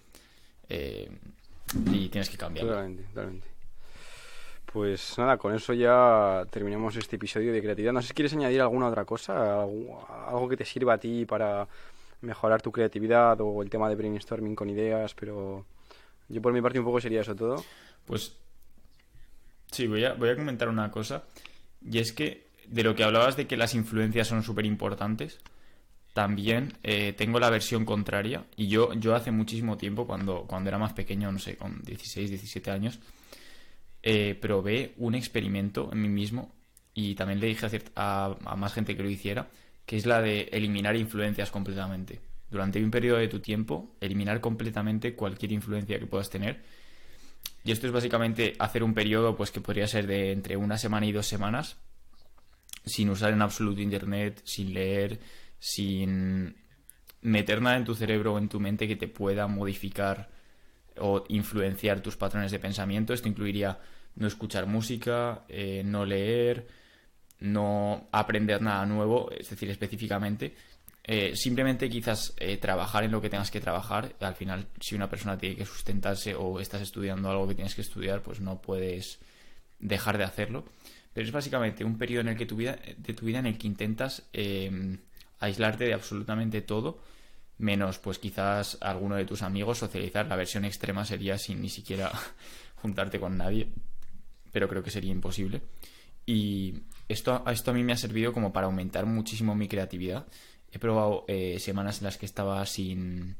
[1.75, 2.67] y tienes que cambiar.
[2.67, 3.49] Totalmente, totalmente.
[4.73, 7.93] Pues nada, con eso ya terminamos este episodio de creatividad.
[7.93, 11.69] No sé si quieres añadir alguna otra cosa, algo, que te sirva a ti para
[12.23, 15.67] mejorar tu creatividad o el tema de brainstorming con ideas, pero
[16.29, 17.63] yo por mi parte un poco sería eso todo.
[18.07, 18.35] Pues
[19.71, 21.25] sí, voy a, voy a comentar una cosa,
[21.83, 25.39] y es que de lo que hablabas de que las influencias son súper importantes,
[26.13, 28.45] también eh, tengo la versión contraria.
[28.57, 32.31] Y yo, yo hace muchísimo tiempo, cuando, cuando era más pequeño, no sé, con 16,
[32.31, 33.01] 17 años,
[34.03, 36.53] eh, probé un experimento en mí mismo
[36.95, 39.49] y también le dije a, a, más gente que lo hiciera,
[39.87, 42.21] que es la de eliminar influencias completamente.
[42.51, 46.63] Durante un periodo de tu tiempo, eliminar completamente cualquier influencia que puedas tener.
[47.65, 51.07] Y esto es básicamente hacer un periodo pues que podría ser de entre una semana
[51.07, 51.79] y dos semanas,
[52.85, 55.21] sin usar en absoluto internet, sin leer,
[55.65, 56.57] sin
[57.21, 60.29] meter nada en tu cerebro o en tu mente que te pueda modificar
[60.99, 63.15] o influenciar tus patrones de pensamiento.
[63.15, 63.79] Esto incluiría
[64.17, 66.67] no escuchar música, eh, no leer,
[67.39, 70.53] no aprender nada nuevo, es decir, específicamente.
[71.05, 74.17] Eh, simplemente quizás eh, trabajar en lo que tengas que trabajar.
[74.19, 77.83] Al final, si una persona tiene que sustentarse o estás estudiando algo que tienes que
[77.83, 79.21] estudiar, pues no puedes
[79.79, 80.65] dejar de hacerlo.
[81.13, 83.59] Pero es básicamente un periodo en el que tu vida, de tu vida en el
[83.59, 84.99] que intentas em,
[85.43, 86.99] aislarte de absolutamente todo,
[87.59, 90.27] menos pues quizás alguno de tus amigos, socializar.
[90.27, 92.11] La versión extrema sería sin ni siquiera
[92.77, 93.69] juntarte con nadie,
[94.51, 95.63] pero creo que sería imposible.
[96.25, 100.27] Y esto, esto a mí me ha servido como para aumentar muchísimo mi creatividad.
[100.71, 103.37] He probado eh, semanas en las que estaba sin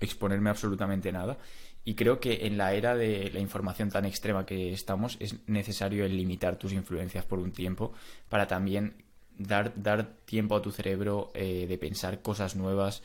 [0.00, 1.38] exponerme absolutamente nada
[1.84, 6.06] y creo que en la era de la información tan extrema que estamos es necesario
[6.06, 7.94] limitar tus influencias por un tiempo
[8.28, 9.04] para también
[9.38, 13.02] dar, dar tiempo a tu cerebro eh, de pensar cosas nuevas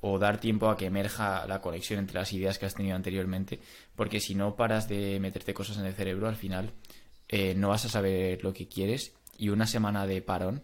[0.00, 3.58] o dar tiempo a que emerja la conexión entre las ideas que has tenido anteriormente,
[3.96, 6.72] porque si no paras de meterte cosas en el cerebro, al final
[7.28, 10.62] eh, no vas a saber lo que quieres y una semana de parón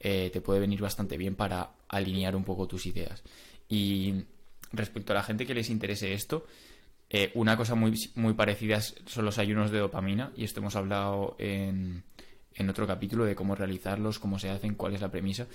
[0.00, 3.22] eh, te puede venir bastante bien para alinear un poco tus ideas.
[3.68, 4.24] Y
[4.72, 6.46] respecto a la gente que les interese esto,
[7.34, 12.04] una cosa muy, muy parecida son los ayunos de dopamina, y esto hemos hablado en,
[12.54, 15.46] en otro capítulo de cómo realizarlos, cómo se hacen, cuál es la premisa.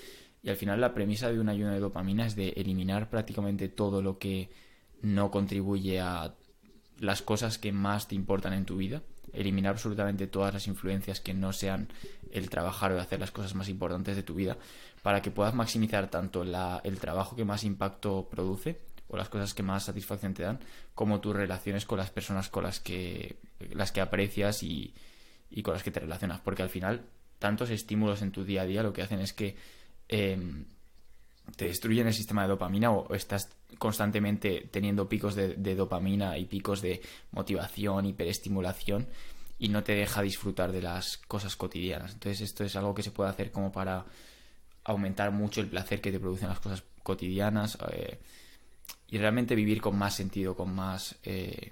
[0.43, 4.01] Y al final la premisa de un ayuno de dopamina es de eliminar prácticamente todo
[4.01, 4.49] lo que
[5.01, 6.33] no contribuye a
[6.99, 9.01] las cosas que más te importan en tu vida,
[9.33, 11.89] eliminar absolutamente todas las influencias que no sean
[12.31, 14.57] el trabajar o hacer las cosas más importantes de tu vida,
[15.01, 19.61] para que puedas maximizar tanto el trabajo que más impacto produce, o las cosas que
[19.61, 20.59] más satisfacción te dan,
[20.95, 23.37] como tus relaciones con las personas con las que,
[23.71, 24.93] las que aprecias y,
[25.63, 26.41] con las que te relacionas.
[26.41, 27.05] Porque al final,
[27.39, 29.55] tantos estímulos en tu día a día lo que hacen es que
[30.07, 30.65] em,
[31.55, 36.81] te destruyen el sistema de dopamina o, estás constantemente teniendo picos de, dopamina y picos
[36.81, 39.07] de motivación, hiperestimulación
[39.59, 42.13] y no te deja disfrutar de las cosas cotidianas.
[42.13, 44.05] Entonces esto es algo que se puede hacer como para
[44.83, 47.77] aumentar mucho el placer que te producen las cosas cotidianas.
[47.91, 48.19] Eh,
[49.07, 51.71] y realmente vivir con más sentido, con más, eh,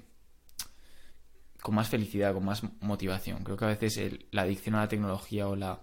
[1.64, 3.44] con más felicidad, con más motivación.
[3.44, 4.00] Creo que a veces
[4.32, 5.80] la adicción a la tecnología o la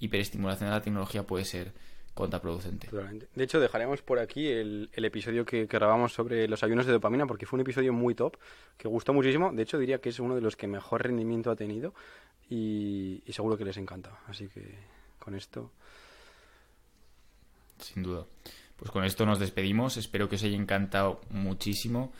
[0.00, 1.72] hiperestimulación de la tecnología puede ser
[2.14, 2.88] contraproducente.
[3.34, 7.46] De hecho, dejaremos por aquí el, episodio que, grabamos sobre los ayunos de dopamina porque
[7.46, 8.36] fue un episodio muy top,
[8.76, 9.52] que gustó muchísimo.
[9.52, 11.94] De hecho, diría que es uno de los que mejor rendimiento ha tenido
[12.48, 14.18] y seguro que les encanta.
[14.26, 14.78] Así que
[15.20, 15.70] con esto...
[17.78, 18.26] Sin duda.
[18.76, 19.96] Pues con esto nos despedimos.
[19.96, 22.12] Espero que os haya encantado muchísimo.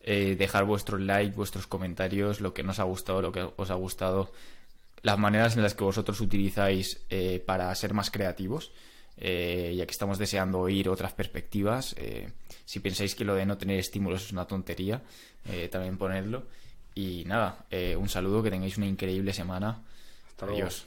[0.00, 3.74] Eh, dejar vuestros likes, vuestros comentarios, lo que nos ha gustado, lo que os ha
[3.74, 4.32] gustado,
[5.02, 8.72] las maneras en las que vosotros utilizáis eh, para ser más creativos.
[9.20, 11.96] Eh, ya que estamos deseando oír otras perspectivas.
[12.64, 15.02] si pensáis que lo de no tener estímulos es una tontería,
[15.72, 16.44] también ponedlo.
[16.94, 19.82] Y nada, un saludo, que tengáis una increíble semana.
[20.28, 20.86] Hasta Adiós.